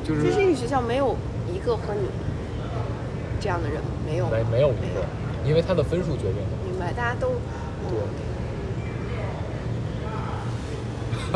[0.05, 1.17] 就就是这个学校没有
[1.53, 2.07] 一个和你
[3.41, 5.03] 这样的人，没有，没没有一个，
[5.45, 6.55] 因为他的分数决定的。
[6.63, 7.27] 明白，大家都，
[7.89, 7.99] 对。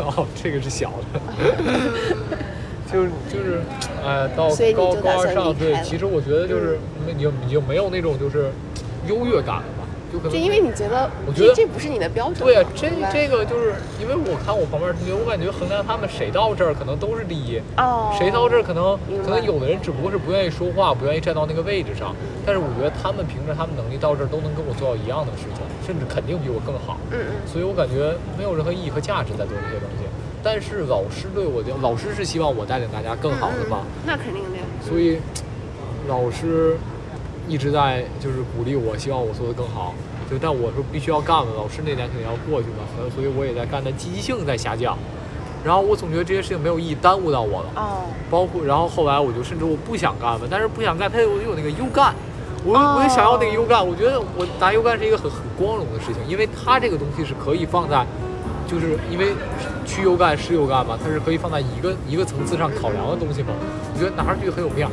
[0.00, 1.20] 哦，这个是小的，
[2.92, 3.60] 就是就是，
[4.04, 8.50] 呃，到高高二上，对，其实我觉得就是没你就你就没有那种就是
[9.06, 26.98] 优越感了吧，就可能就因为你觉得我觉得这这不是你的标准，对啊，这这个就是因为我看我旁边同学，我感觉衡量他们谁到这儿可能都是第一，哦，谁到这儿可能可能有的人只不过是不愿意说话，不愿意站到那个位置上，但是我觉得他们凭着他们能力到这儿都能跟我做到一样的事情，甚至肯定比我更好。
[27.12, 30.10] 嗯嗯，所以我感觉没有任何意义和价值在做这些东西。
[30.42, 34.64] 但是老师对我的，老师是希望我带领大家更好的嘛，那肯定的呀。
[34.80, 35.18] 所以
[36.08, 36.76] 老师
[37.48, 39.94] 一直在就是鼓励我，希望我做得更好。
[40.30, 44.96] 就但我说必须要干了，老师那年肯定要过去嘛，所以所以我也在干，但积极性在下降。
[45.64, 47.68] 然后我总觉得这些事情没有意义，耽误到我了。
[47.74, 52.14] 哦，包括然后后来我就甚至我不想干了，但是不想干，它有有那个优干，
[52.64, 58.06] 我哦我也想要那个优干，我觉得我拿优干是一个很很光荣的事情，因为它这个东西是可以放在，
[58.66, 59.34] 就是因为
[59.90, 63.48] 区优干是优干嘛，它是可以放在一个一个层次上考量的东西嘛，
[63.92, 64.90] 我觉得拿上去很有面儿。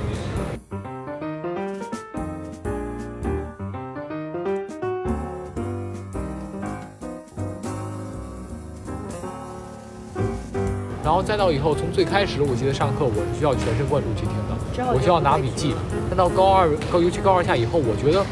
[11.03, 15.73] 然后再到以后，从最开始，我记得上课我是需要全神贯注去听的，我需要拿笔记。
[16.09, 18.25] 但到高二高，尤其高二下以后，我觉得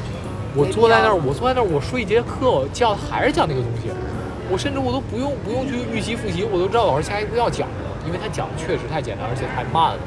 [0.56, 3.89] 我坐在那儿，我坐在那儿，我睡一节课，教的还是讲那个东西，
[4.52, 10.00] 我甚至我都不用不用去预习复习，我都知道老师下一步要讲什么，因为他讲的确实太简单，而且太慢了。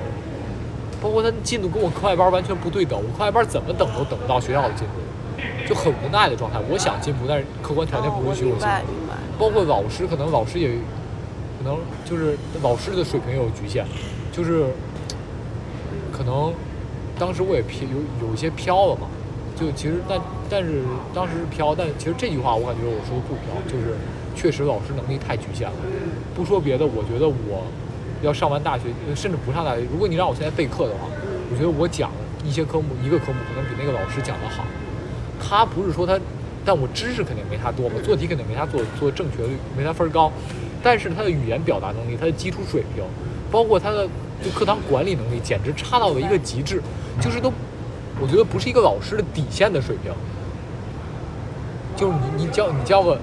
[1.00, 4.98] 包括他进度跟我课外班完全不对等，我课外班怎么等都等不到学校的进度，
[5.68, 6.58] 就很无奈的状态。
[6.68, 8.92] 我想进步，但是客观条件不允许我进步。
[9.38, 10.70] 包括老师，可能老师也，
[11.58, 13.84] 可能就是老师的水平也有局限，
[14.32, 14.66] 就是
[16.10, 16.52] 可能
[17.16, 19.06] 当时我也飘有有一些飘了嘛，
[19.54, 20.20] 就其实但
[20.50, 20.82] 但是
[21.14, 23.94] 当时是飘，但其实这句话我感觉我说的不飘，就是
[24.38, 25.76] 确实老师能力太局限了。
[26.32, 27.64] 不说别的，我觉得我
[28.22, 28.84] 要上完大学，
[29.16, 31.08] 甚至不上大学，如果你让我现在备课的话，
[31.50, 32.12] 我觉得我讲
[32.44, 34.62] 一些科目一个科目可能比那个老师讲的好。
[35.42, 36.16] 他不是说他，
[36.64, 40.30] 但我知识肯定没他多嘛，做题肯定没他做做正确率没他分高，
[40.82, 43.02] 但是他的语言表达能力，他的基础水平，
[43.50, 44.06] 包括他的
[44.44, 46.80] 就课堂管理能力，简直差到了一个极致，
[47.20, 47.52] 就是都，
[48.20, 50.12] 我觉得不是一个老师的底线的水平。
[51.96, 53.18] 就是你你教你教个，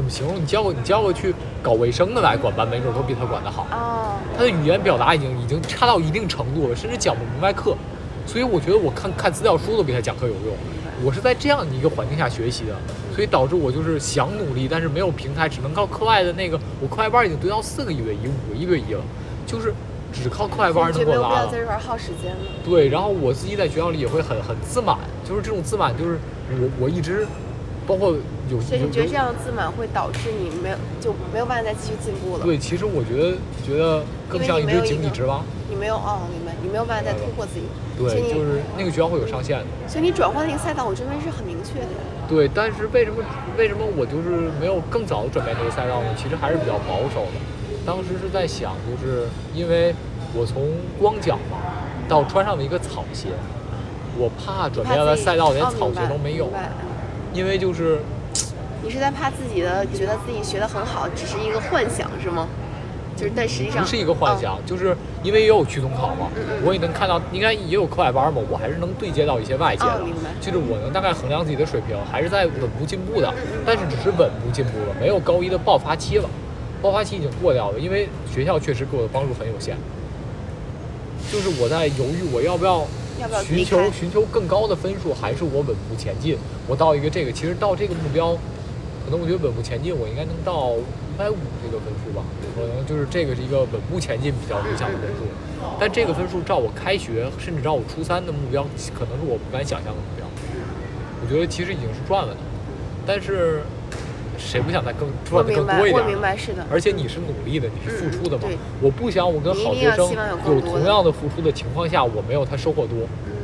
[0.00, 0.40] 怎么形容？
[0.40, 3.66] 你叫个你叫个去搞卫生的来管班，没准都比他管得好。
[3.70, 7.76] 哦，他的语言表达已经已经差到一定程度了，甚至讲不明白课。
[8.26, 10.56] 所以我觉得我看看资料书都比他讲课有用。
[11.04, 12.74] 我是在这样的一个环境下学习的，
[13.14, 16.58] 所以导致我就是想努力，但是没有平台，只能靠课外的那个。
[16.80, 19.02] 我课外班已经堆到四个一对一、五个一对一了，
[19.46, 19.74] 就是
[20.14, 21.48] 只靠课外班能给我拉了。
[21.52, 22.42] 在这块耗时间了。
[22.64, 24.96] 对，然后我自己在学校里也会很很自满，
[25.28, 27.26] 就是这种自满，就是我我一直。
[27.90, 28.14] 包括
[28.48, 32.44] 有，所以你觉得这样自满会导致你没有就没有办法再继续进步了？
[32.44, 35.42] 对，其实我觉得觉得更像一只井底之蛙。
[35.68, 36.54] 你没有哦，明白？
[36.62, 37.66] 你没有办法再突破自己。
[37.98, 39.64] 对，就是那个学校会有上限的。
[39.88, 41.98] 所以你转换那个赛道，我认为是很明确的。
[42.28, 43.24] 对，但是为什么
[43.58, 46.14] 为什么我就是没有更早的转变这个赛道呢？
[46.16, 47.42] 其实还是比较保守的。
[47.84, 49.92] 当时是在想，就是因为
[50.32, 50.62] 我从
[50.96, 51.58] 光脚嘛
[52.08, 53.30] 到穿上了一个草鞋，
[54.16, 56.46] 我怕转变了赛道连草鞋都没有。
[57.32, 58.00] 因为就是，
[58.82, 62.48] 你是在怕自己的，觉得自己学的很好，只是一个幻想是吗？
[63.16, 66.28] 就是，但实际上不是一个幻想，就是因为也有区统考嘛，
[66.64, 70.00] 我也能看到，应该也有课外班嘛，我还是能对接到一些外界的，
[70.40, 73.32] 就是我能大概衡量自己的水平，还是在稳步进步的，
[73.64, 76.28] 但是只是稳步进步了，没有高一的爆发期了，
[76.82, 79.76] 爆发期已经过掉了，因为学校确实给我的帮助很有限，
[81.30, 82.84] 就是我在犹豫我要不要。
[83.44, 86.36] 寻求寻求更高的分数，还是我稳步前进？
[86.66, 88.32] 我到一个这个，其实到这个目标，
[89.04, 92.24] 可能我觉得稳步前进，我应该能到一百五这个分数吧。
[92.54, 95.24] 可能就是这个是一个稳步前进比较理想的分数。
[95.78, 98.62] 但这个分数照我开学，甚至照我初三的目标，
[98.94, 100.26] 可能是我不敢想象的目标。
[101.22, 102.40] 我觉得其实已经是赚了的，
[103.06, 103.62] 但是
[104.40, 106.02] 谁不想再更赚的更多一点？
[106.02, 106.66] 我明白，是的。
[106.72, 108.48] 而且你是努力的，你是付出的嘛？
[108.80, 110.10] 我不想我跟好学生
[110.46, 112.96] 有同样的付出的情况下，我没有他收获多。
[113.26, 113.36] 嗯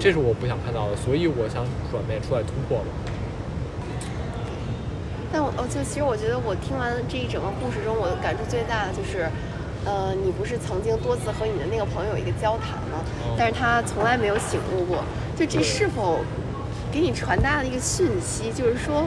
[0.00, 2.84] 这是我不想看到的，所以我想转变出来突破了。
[5.32, 9.30] 但我哦，就其实我觉得我听完这一整个故事中，我感触最大的就是，
[9.84, 12.98] 呃，你不是曾经多次和你的那个朋友有一个交谈吗？
[13.38, 15.04] 但是他从来没有醒悟过。
[15.38, 16.18] 就这是否
[16.90, 18.50] 给你传达了一个讯息？
[18.50, 19.06] 就是说，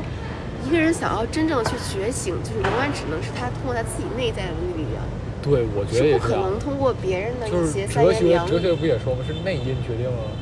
[0.66, 5.06] 一个人想要真正去觉醒，就是永远只能是他通过他自己内在的力量。
[5.42, 9.22] 对，我觉得是不可能通过别人的一些哲学，哲学不也说吗？
[9.22, 10.34] 是内因决定了。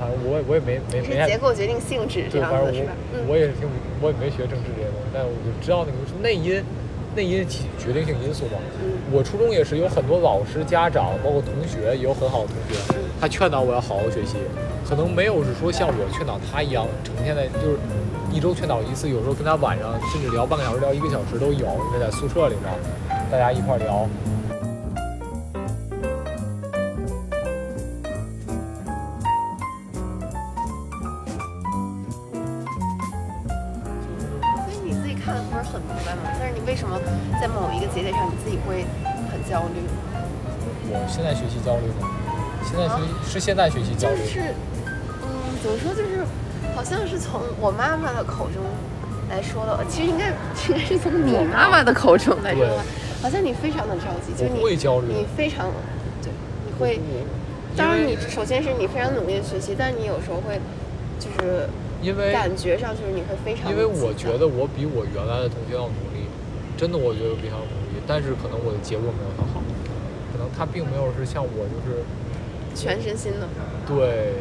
[0.00, 1.26] 反正我我也没没没。
[1.28, 2.92] 结构决定性质这样子是吧？
[3.28, 3.68] 我也是听，
[4.00, 6.58] 我也没学政治这些东西，但我就知道那个是内因，
[7.14, 8.58] 内因起决定性因素嘛。
[9.12, 14.40] 我初中也是有很多老师、家长，包括同学，也有很好的同学，他劝导我要好好学习，
[14.88, 17.78] 可能没有是说像我劝导他一样，成天在就是
[18.32, 22.72] 一周劝导一次，有时候跟他晚上甚至聊半个小时、聊一个小时都有，因为在宿舍里面，
[23.30, 24.06] 大家一块聊
[34.82, 36.98] 你自己看的不是很明白吗但是你为什么
[37.40, 38.84] 在某一个节点上你自己会
[39.30, 39.40] 很。
[39.50, 39.82] 焦虑，
[40.92, 42.06] 我现在学习焦虑吗？
[42.62, 44.18] 现在学是现在学习焦虑。
[44.18, 44.54] 就是，
[45.22, 45.26] 嗯，
[45.60, 45.92] 怎么说？
[45.92, 46.24] 就是
[46.74, 48.62] 好像是从我妈妈的口中
[49.28, 52.84] 来说的，其实应该应该是从你妈妈的口中来说的。
[53.22, 55.70] 好像你非常的着急，就你会焦虑，你非常
[56.22, 56.32] 对，
[56.66, 57.00] 你会。
[57.76, 60.58] 当然，你首先是你非常努力的学习，但是你有时候会
[61.20, 61.68] 就是
[62.02, 63.70] 因为感觉上就是你会非常。
[63.70, 66.26] 因为我觉得我比我原来的同学要努力，
[66.76, 68.02] 真的，我觉得比他努力。
[68.08, 69.62] 但是可能我的结果没有他好，
[70.32, 72.02] 可能他并没有是像我就是
[72.74, 73.46] 全身心的。
[73.86, 74.34] 对，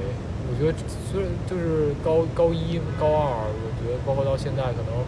[0.49, 0.73] 我觉得
[1.11, 5.05] 虽然就是高高一、高二，我觉得包括到现在，可能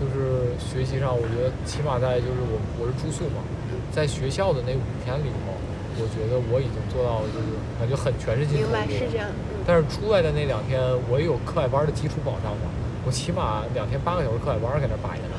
[0.00, 3.44] 就是学习上，我觉得起码在就是我我是住宿嘛，
[3.92, 5.52] 在学校的那五天里头，
[6.00, 8.64] 我觉得我已经做到了，就是感觉很全身心。
[8.64, 9.28] 明白是这样。
[9.66, 10.80] 但是出来的那两天，
[11.12, 12.72] 我也有课外班的基础保障嘛，
[13.04, 15.35] 我起码两天八个小时课外班在那摆着呢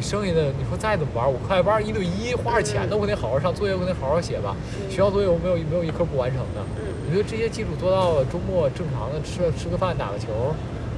[0.00, 0.06] 嘛。
[0.10, 4.56] 剩下的你说再怎么玩，我课外班一对一花着钱的，我得好好上作业，我得好好写吧。
[4.88, 6.64] 学校作业我没有没有一科不完成的。
[7.06, 10.54] 我觉得这些基础做到了，周末正常的吃吃个饭打个球，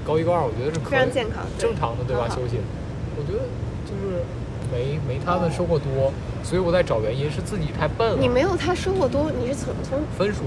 [0.07, 2.29] 高一高二我觉得是非常健康正常的对吧？
[2.29, 2.59] 休息，
[3.17, 3.45] 我觉得
[3.89, 4.23] 就是
[4.71, 6.13] 没没他们收获多，
[6.43, 8.17] 所以我在找原因是自己太笨了。
[8.21, 10.45] 你没有他收获多，你是从从分数。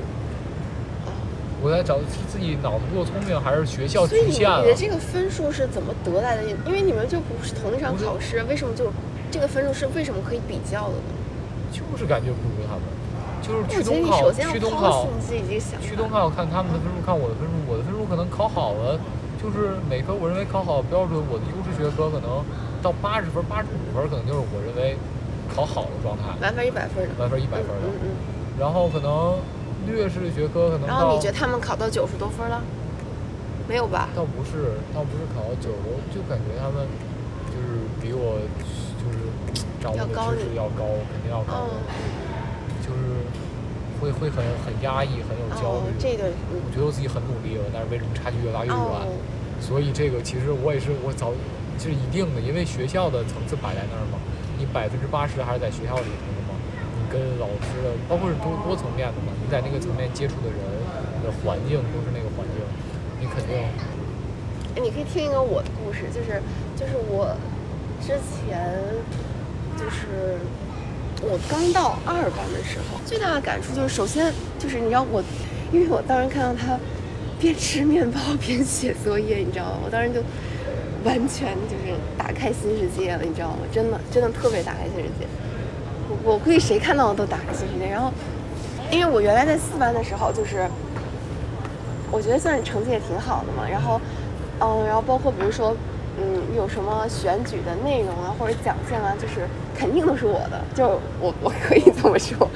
[1.65, 1.97] 我在找
[2.29, 4.61] 自己脑子不够聪明，还是学校局限了？
[4.61, 6.43] 你的这个分数是怎么得来的？
[6.63, 8.93] 因为你们就不是同一场考试，为什么就
[9.31, 11.09] 这个分数是为什么可以比较的呢？
[11.73, 12.85] 就是感觉不如他们，
[13.41, 15.09] 就是去东考，去东考，
[15.81, 18.99] 去东考看他们的分数，看我的分数，我的分数可能考好了，
[19.41, 22.45] 就是每科我认为考好标准，我的优势学科可能
[22.83, 24.95] 到八十分、八十五分，可能就是我认为
[25.49, 26.29] 考好的状态。
[26.39, 27.09] 满分一百分的。
[27.17, 27.89] 满分一百分的。
[27.89, 28.07] 嗯嗯。
[28.61, 29.33] 然后可能。
[29.93, 30.87] 劣势的学科可能。
[30.87, 32.61] 然后你觉得他们考到九十多分了？
[33.67, 34.09] 没有吧？
[34.15, 36.85] 倒不是，倒不是考到九十多，就感觉他们
[37.49, 38.37] 就是比我
[39.01, 39.25] 就是
[39.81, 41.65] 掌握的知识要高，肯定要高，
[42.85, 43.25] 就是
[43.99, 45.93] 会会很很压抑，很有焦虑。
[45.97, 48.77] 这个我觉得我自己很努力了，但是为什么差距越拉越远？
[49.59, 51.33] 所以这个其实我也是我早
[51.79, 54.21] 是一定的，因为学校的层次摆在那儿嘛，
[54.59, 56.11] 你百分之八十还是在学校里
[57.15, 60.59] 跟老师的，包括是多多层面的嘛，你在那个层面接触的人
[61.23, 62.59] 的环境都是那个环境，
[63.21, 63.55] 你肯定。
[64.75, 66.43] 哎，你可以听一个我的故事，就是
[66.75, 67.31] 就是我
[68.01, 68.75] 之前
[69.79, 70.35] 就是
[71.21, 75.23] 我刚到二班的时候，最大的感触就是，首先就是你知道我，
[75.71, 76.77] 因为我当时看到他
[77.39, 79.79] 边吃面包边写作业，你知道吗？
[79.85, 80.19] 我当时就
[81.05, 83.59] 完全就是打开新世界了，你知道吗？
[83.71, 85.25] 真的真的特别打开新世界。
[86.25, 87.87] 我我估计谁看到我都打开新世界。
[87.87, 88.11] 然后，
[88.91, 90.67] 因为我原来在四班的时候，就是
[92.11, 94.01] 我觉得算是成绩也挺好的嘛，然后。
[94.61, 95.75] 嗯，然后包括比如说，
[96.17, 99.45] 嗯，有什么选举的内容啊，或者奖项啊，就是
[99.77, 102.49] 肯定都是我的， 就我我可以这么说，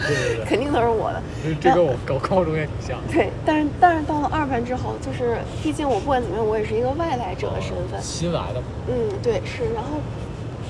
[0.47, 1.22] 肯定都是我的。
[1.59, 2.97] 这跟我高高中也挺像。
[3.11, 8.01] 对，但是但是到了二班之后，就是毕竟我不管怎么样，我也是一个外来者的身份。
[8.01, 8.63] 新来的。
[8.88, 9.65] 嗯，对，是。
[9.76, 9.99] 然后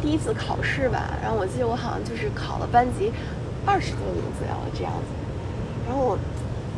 [0.01, 3.11] 第一次考试吧，然后我记得我好像就是考了班级
[3.65, 5.07] 二十多名左右这样子，
[5.87, 6.17] 然后我。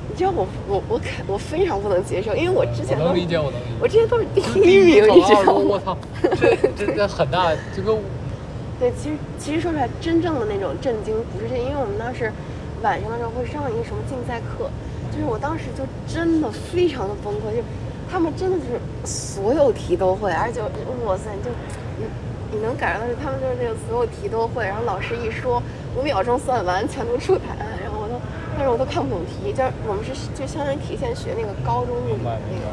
[0.09, 5.61] 你知道我我我肯我非常不能接受，因为我之前能理解我能理解，我之前都是第一名，你知道吗？
[5.63, 5.97] 我操，
[6.35, 7.97] 这这这很大，这个。
[8.77, 12.29] 对，其实其实说出来，真正的那种震惊不是这，因为我们当时
[12.81, 14.69] 晚上的时候会上一个什么竞赛课，
[15.13, 17.63] 就是我当时就真的非常的崩溃，就
[18.11, 20.59] 他们真的是所有题都会，而且
[21.05, 21.51] 哇塞，就
[22.51, 25.61] 你你能感受到是他们就是那个所有题都会，然后老师一说
[25.97, 28.13] 五秒钟算完，全都出答案，然后我都。
[28.53, 32.67] 但是我都看不懂题，就是我们是就相当于提前学那个高中物理那个，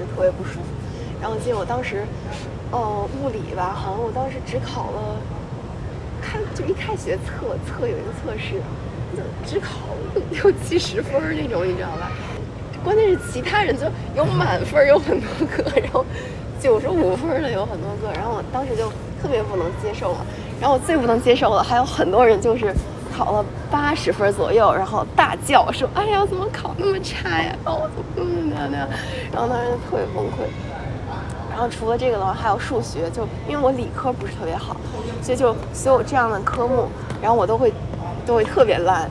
[0.00, 0.66] 就特别不舒服。
[1.20, 2.02] 然后我记得我当时，
[2.72, 5.20] 呃，物理吧，好像我当时只考了，
[6.22, 8.56] 开就一开学测测有一个测试，
[9.14, 9.76] 就只考
[10.30, 12.10] 六七十分那种，你知道吧？
[12.82, 13.84] 关键是其他人就
[14.16, 16.04] 有满分有很多个，然后
[16.60, 18.88] 九十五分的有很多个，然后我当时就
[19.20, 20.20] 特别不能接受嘛。
[20.60, 22.74] 然后我最不能接受的还有很多人就是。
[23.12, 27.54] 考了八十分左右，然后大叫说：“哎呀，怎么考那么差呀？
[27.64, 28.88] 哦，怎么怎么样？”
[29.30, 30.48] 然后当时就特别崩溃。
[31.50, 34.76] 然后除了这个的话，还有数学，就因为我理科不是特别好，
[35.20, 36.88] 所以就所有这样的科目，
[37.20, 37.74] 然后我都会
[38.24, 39.10] 都会特别烂。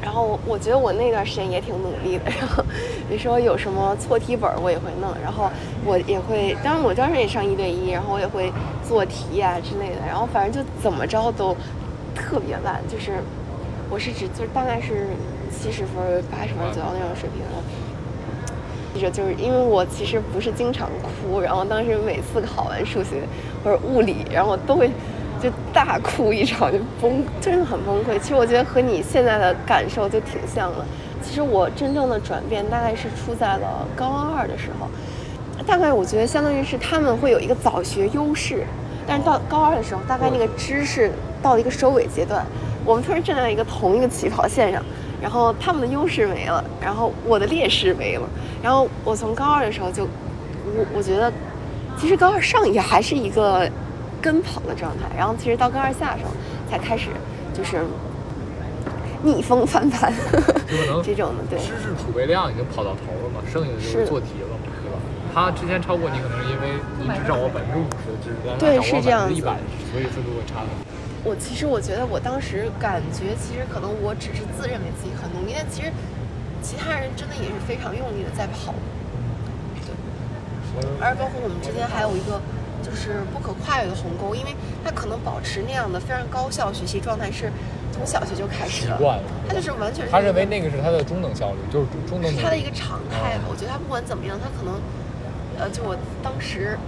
[0.00, 2.24] 然后我觉得我那段时间也挺努力的。
[2.26, 2.64] 然后
[3.08, 5.10] 比如说有什么错题本，我也会弄。
[5.22, 5.50] 然后
[5.84, 8.52] 我也会，当然我当时也上一对一，然后我也会
[8.86, 10.06] 做题啊之类的。
[10.06, 11.56] 然后反正就怎么着都。
[12.14, 13.12] 特别烂，就是
[13.88, 15.06] 我是指就是大概是
[15.52, 17.62] 七十分八十分左右那种水平的。
[18.92, 23.22] 记着，就是因为我其实不是经常哭，然后当时每次考完数学
[23.62, 24.90] 或者物理，然后我都会
[25.40, 28.18] 就大哭一场，就崩，真的很崩溃。
[28.18, 30.84] 其实我觉得和你现在的感受就挺像的。
[31.28, 34.88] 其实我真正的转变大概是出在了高二的时候，
[35.66, 38.64] 大概我觉得相当于是他们会有一个早学优势，
[39.06, 41.12] 但是到高二的时候，大概那个知识。
[41.40, 42.44] 到了一个收尾阶段，
[42.84, 44.82] 我们突然站在一个同一个起跑线上，
[45.22, 48.28] 然后他们的优势没了，然后我的劣势没了，
[48.60, 51.32] 然后我从高二的时候就，我我觉得，
[51.96, 53.70] 其实高二上也还是一个
[54.20, 56.32] 跟跑的状态，然后其实到高二下的时候
[56.68, 57.10] 才开始
[57.54, 57.84] 就是
[59.22, 60.12] 逆风翻盘，
[61.02, 61.58] 这种的对。
[61.58, 64.98] 知识储备量已经跑到头了嘛，剩下的就是做题了嘛，对吧？
[65.34, 69.58] 他之前超过你，可能是因为你只掌握百分之五十的知识，但他掌握百分之一百，
[69.90, 70.86] 所以分数会差很多。
[71.24, 75.90] 我其实我觉得我当时感觉，其实可能我只是自认为自己很努力，但其实
[76.62, 78.72] 其他人真的也是非常用力的在跑。
[79.82, 80.86] 对。
[81.00, 82.40] 而包括我们之间还有一个
[82.82, 84.54] 就是不可跨越的鸿沟，因为
[84.84, 87.50] 他可能保持那样的非常高效学习状态是
[87.98, 89.22] 从小学就开始习惯了。
[89.46, 92.32] 他就是完全他认为那个是他的中等效率，就是中等。
[92.32, 93.44] 是他的一个常态吧？
[93.50, 94.80] 我觉得他不管怎么样，他可能
[95.58, 96.78] 呃，就我当时。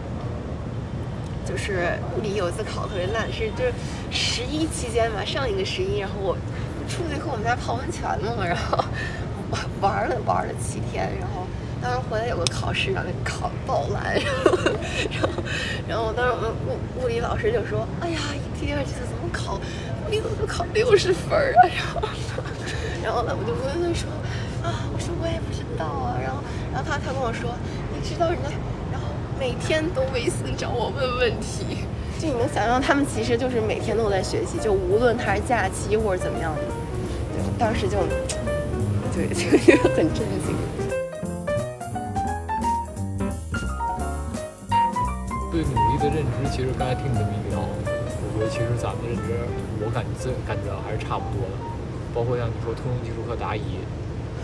[1.43, 3.73] 就是物理有一次考特别烂，是就是
[4.13, 6.37] 十一期间吧，上一个十一，然后我
[6.87, 8.79] 出去和我们家泡温泉了嘛，然后
[9.81, 11.45] 玩了玩了七天，然后
[11.83, 14.15] 当时回来有个考试，然后考爆烂，
[15.11, 15.29] 然后
[15.89, 18.21] 然后当时我们物物理老师就说：“哎呀，
[18.61, 19.59] 第二次怎么考
[20.11, 22.09] 物理怎么考六十分啊？”然后
[23.03, 24.11] 然后呢，我就问他说
[24.67, 26.43] ：“啊，我说我也不知道啊。”然后
[26.73, 27.55] 然后他他跟我说
[27.95, 28.51] ：“你知道人家。”
[28.91, 29.07] 然后
[29.39, 31.87] 每天都微信找我问问题，
[32.19, 36.63] 就你能想象，他们其实就是每天都在学习，就无论他是假期或者怎么样的，
[37.59, 37.97] 当时就，
[39.15, 40.59] 对， 就很震惊。
[45.51, 47.90] 对努力的认知其实刚才听你这么一聊，我
[48.41, 49.37] 觉得其实咱们认知，
[49.85, 51.57] 我感觉自感觉还是差不多的。
[52.15, 53.61] 包括像你说通用技术课答疑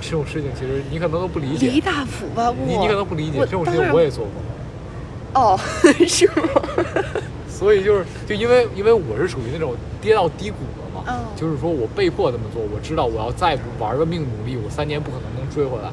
[0.03, 1.69] 这种事情，其实你可能都不理解。
[1.71, 5.41] 李大普吧，你你可能不理解这种事情，我也做过。
[5.41, 5.59] 哦，
[6.07, 6.63] 是吗？
[7.49, 15.91] 所以就是，就因为因为我是属于那种跌到低谷了嘛，就是说我被迫这么做，我知道我要再不玩个命努力，我三年不可能能追回来。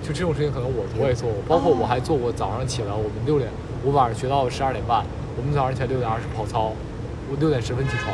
[0.00, 3.50] 就这种事情，可能我我也做过，包括我还做过早上起来，我们六点，
[3.84, 5.04] 我晚上学到十二点半，
[5.36, 6.72] 我们早上起来六点二十跑操，
[7.30, 8.12] 我六点十分起床，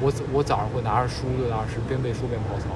[0.00, 2.66] 我我早上会拿着书六点二十边背书边跑操。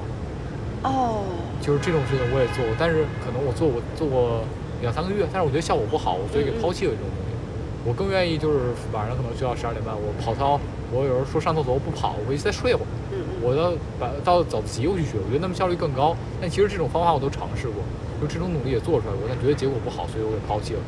[0.89, 1.23] 哦。
[1.61, 4.41] 就是这种事情我也做过，但是可能我做过做过
[4.81, 7.35] 两三个月，但是我觉得效果不好，我所以给抛弃了这种东西。
[7.83, 10.59] 我更愿意就是晚上可能睡到十二点半，我跑操，
[10.91, 12.87] 我有时候说上厕所我不跑，我回去再睡会儿。
[13.11, 16.15] 嗯我到把到早自习又去学，我觉得那么效率更高。
[16.41, 17.81] 但其实这种方法我都尝试过，
[18.19, 20.79] 就这种努力也做出来过，但觉得结果不好，所以我给抛弃了。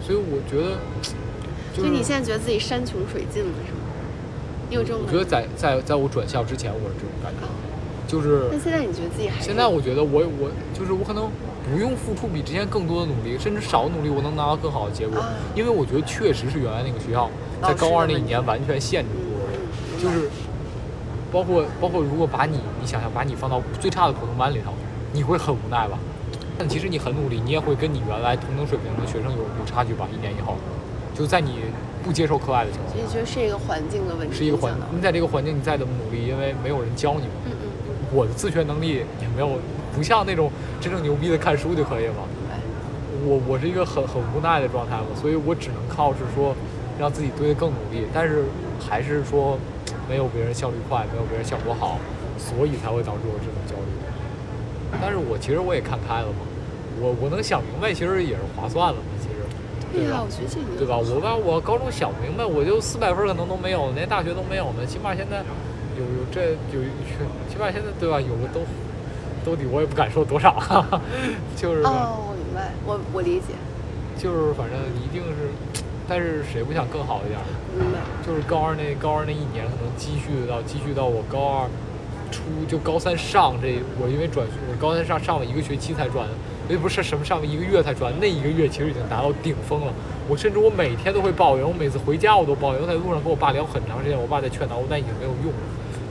[0.00, 0.80] 所以我觉得，
[1.76, 3.77] 所以你现在觉得自己山穷水尽了是吗？
[4.68, 5.02] 你有这种？
[5.06, 7.46] 我觉得在在在我转校之前，我是这种感觉，
[8.06, 8.48] 就是。
[8.52, 9.40] 那现在你觉得自己还？
[9.40, 11.30] 现在我觉得我我就是我可能。
[11.70, 15.22] 不用付出比之前更多的努力，甚至少努力，我能拿到更好的结果。
[15.54, 17.28] 因为我觉得确实是原来那个学校
[17.60, 20.30] 在高二那一年完全限制住了，就是
[21.30, 24.72] 包括包括如果把你你想想把你放到最差的普通班里头，
[25.12, 25.98] 你会很无奈吧？
[26.56, 30.08] 但其实你很努力，你也会跟你原来同等水平的学生有有差距吧？
[30.10, 30.56] 一年以后，
[31.18, 31.58] 就在你
[32.04, 34.36] 不接受课外的情况下，所以觉得是一个环境的问题。
[34.36, 37.34] 是一个环，你在这个环境你再怎么努力，因为没有人教你嘛。
[37.46, 37.68] 嗯嗯。
[38.14, 39.58] 我的自学能力也没有。
[39.96, 40.48] 不像那种
[40.80, 42.14] 真正牛逼的看书就可以了。
[43.26, 46.54] 我我是一个很很无奈的状态嘛，所以我只能靠是说
[47.00, 48.44] 让自己堆得更努力，但是
[48.78, 49.58] 还是说
[50.08, 51.98] 没有别人效率快，没有别人效果好，
[52.38, 53.90] 所以才会导致我这种焦虑。
[55.02, 56.46] 但是我其实我也看开了嘛，
[57.00, 58.98] 我我能想明白，其实也是划算了。
[59.92, 60.96] 对呀，我觉得对吧？
[60.96, 65.38] 我把我高中想明白，我就四百分可能都没有，连大学都没有呢，起码现在
[65.96, 66.82] 有有这有，
[67.48, 68.20] 起码现在对吧？
[68.20, 68.60] 有个都。
[69.44, 70.52] 兜底我也不敢说多少，
[71.56, 73.54] 就是哦，我明白，我我理解，
[74.18, 75.48] 就是反正一定是，
[76.06, 77.40] 但是谁不想更好一点？
[77.78, 81.68] 明白，就是高二那高二那一年，可能积蓄到积蓄到我高二
[82.30, 86.26] 初就高三上这，我因为转我高三上上了一个学期才转，
[86.68, 89.92] 也不是什么上了一个月才转，那一个月其实已经达到顶峰了。
[90.28, 95.58] 我甚至我每天都会抱怨，我每次回家我都抱怨，我在路上跟我爸聊很长时间，我爸在劝导我，但已经没有用了。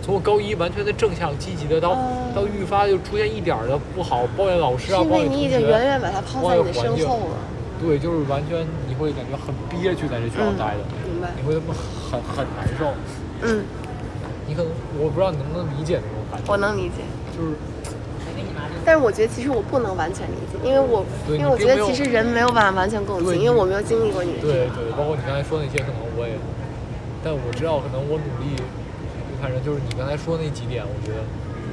[0.02, 1.92] 从我高一完全的正向积极的，到
[2.34, 7.38] 到愈发就出现一点的不好，抱怨老师啊，抱怨同学，你已经远远把他抛在你的身后了。
[7.80, 11.30] 对，就是完全你会感觉很憋屈在这学校待着，明白？
[11.40, 12.94] 你会很很难受。
[13.44, 13.64] 嗯。
[14.48, 16.50] 你可能我不知道你能不能理解那种感觉。
[16.50, 17.04] 我能理解。
[17.38, 17.54] 就是。
[18.88, 24.40] 但是我觉得其实我不能完全理解，因为我因为我觉得其实人没有办法完全共情，因为我没有经历过你。
[24.40, 26.40] 对对，包括你刚才说那些，可能我也，
[27.20, 28.56] 但我知道可能我努力。
[29.44, 31.20] 反正就是你刚才说那几点，我觉得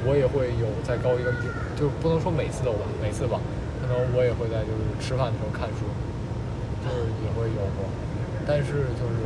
[0.03, 1.31] 我也会有再高一个，
[1.79, 3.39] 就不能说每次都吧，每次吧，
[3.79, 5.87] 可能我也会在就是吃饭的时候看书，
[6.83, 7.87] 就是也会有过。
[8.43, 9.23] 但是就是，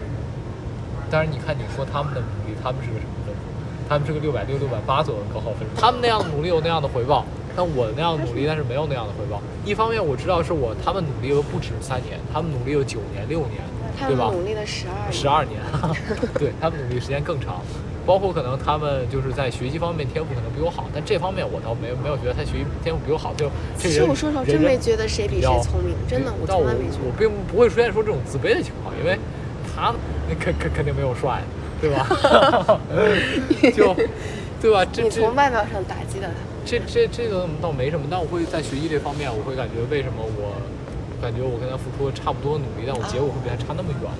[1.10, 3.42] 但是你看你说他们的努力，他们是个什么分数？
[3.90, 5.74] 他们是个六百六、六百八左右的高考分数。
[5.74, 7.26] 他们那样的努力有那样的回报，
[7.56, 9.42] 但我那样努力，但是没有那样的回报。
[9.66, 13.62] 一方面我知道是我他们努力了不止三年，他们努力了九年、六年，
[14.08, 14.30] 对吧？
[14.32, 15.60] 努力了十二十二年，
[16.40, 17.62] 对他们努力时间更长。
[18.06, 23.32] 包括可能他们就是在学习方面天赋可能比我好，但这方面我倒没有没有觉得他学习天赋比我好。
[23.36, 27.06] 就其实我说实话，真没觉得谁比谁聪明，真的，我从来没觉得。
[27.06, 29.20] 我并不会出现说这种自卑的情况，因为
[29.76, 29.94] 他
[30.28, 31.44] 那肯肯肯定没有帅，
[31.80, 32.08] 对吧？
[33.78, 33.94] 就
[34.60, 34.84] 对吧？
[34.92, 36.49] 这你从外表上打击了他。
[36.70, 40.54] 这这这个倒没什么，但我会在学习这方面，我会感觉为什么我
[41.20, 44.12] 感觉我跟他付出了差不多努力，但我结果会比他差那么远。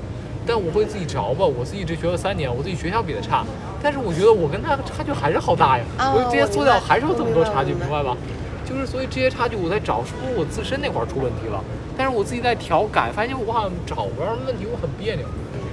[0.48, 3.46] 但我会自己着吧，我自己只学了三年，我自己学校比他差，
[3.84, 8.18] 但是我觉得我跟他差距还是好大呀，我这些做掉还是有这么多差距，明白吧？
[8.66, 11.62] 就是所以这些差距我在找，是不是我自身那块出问题了？
[11.94, 15.22] 但是我自己在调改，发现我好像找不着问题，我很别扭。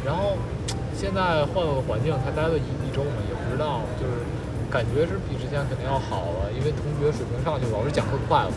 [0.04, 0.36] 然后
[0.92, 4.15] 现在换了个环境，才待了一一周嘛，也不知道，就是
[4.70, 8.50] 感觉是比之前肯定要好了，因为同学水平上去，老师讲课快了。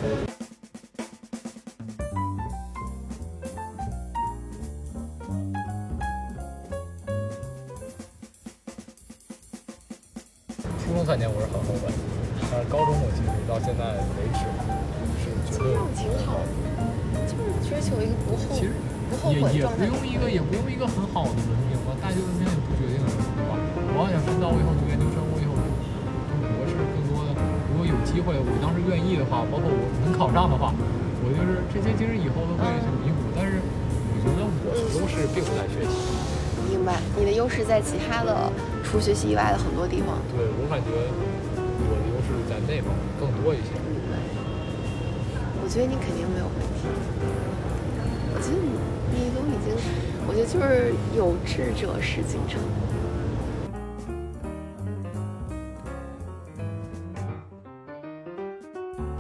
[10.84, 11.88] 初中三年我是很后悔，
[12.52, 14.44] 但是高中我其实到现在为止
[15.16, 16.42] 是觉得挺好，
[17.30, 18.74] 就是追求一个不后其实
[19.30, 23.56] 也也不用一个也不用一个很好的文凭吧，大学文凭也不决定什么，对吧？
[23.96, 24.74] 我要想知道，我以后
[28.10, 30.74] 机会，我当时愿意的话，包括我能考上的话，
[31.22, 33.30] 我就是这些其实以后都会去弥补。
[33.38, 35.94] 但是我觉得我的优势并不在学习，
[36.70, 38.52] 明白，你的优势在其他的
[38.84, 40.18] 除学习以外的很多地方。
[40.34, 43.78] 对我感觉我的优势在那方面更多一些。
[45.62, 46.90] 我觉得你肯定没有问题。
[48.34, 48.74] 我觉得你
[49.14, 49.70] 你都已经，
[50.26, 52.58] 我觉得就是有志者事竟成。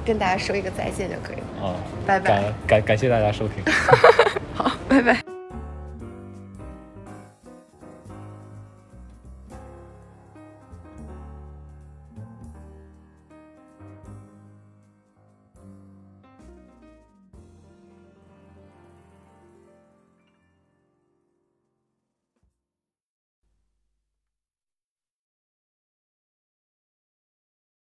[0.10, 1.68] 跟大家说一个再见就可以了。
[1.68, 1.76] 啊，
[2.08, 2.30] 拜拜。
[2.30, 3.64] 感感感谢大家收听。
[4.58, 5.29] 好，拜拜。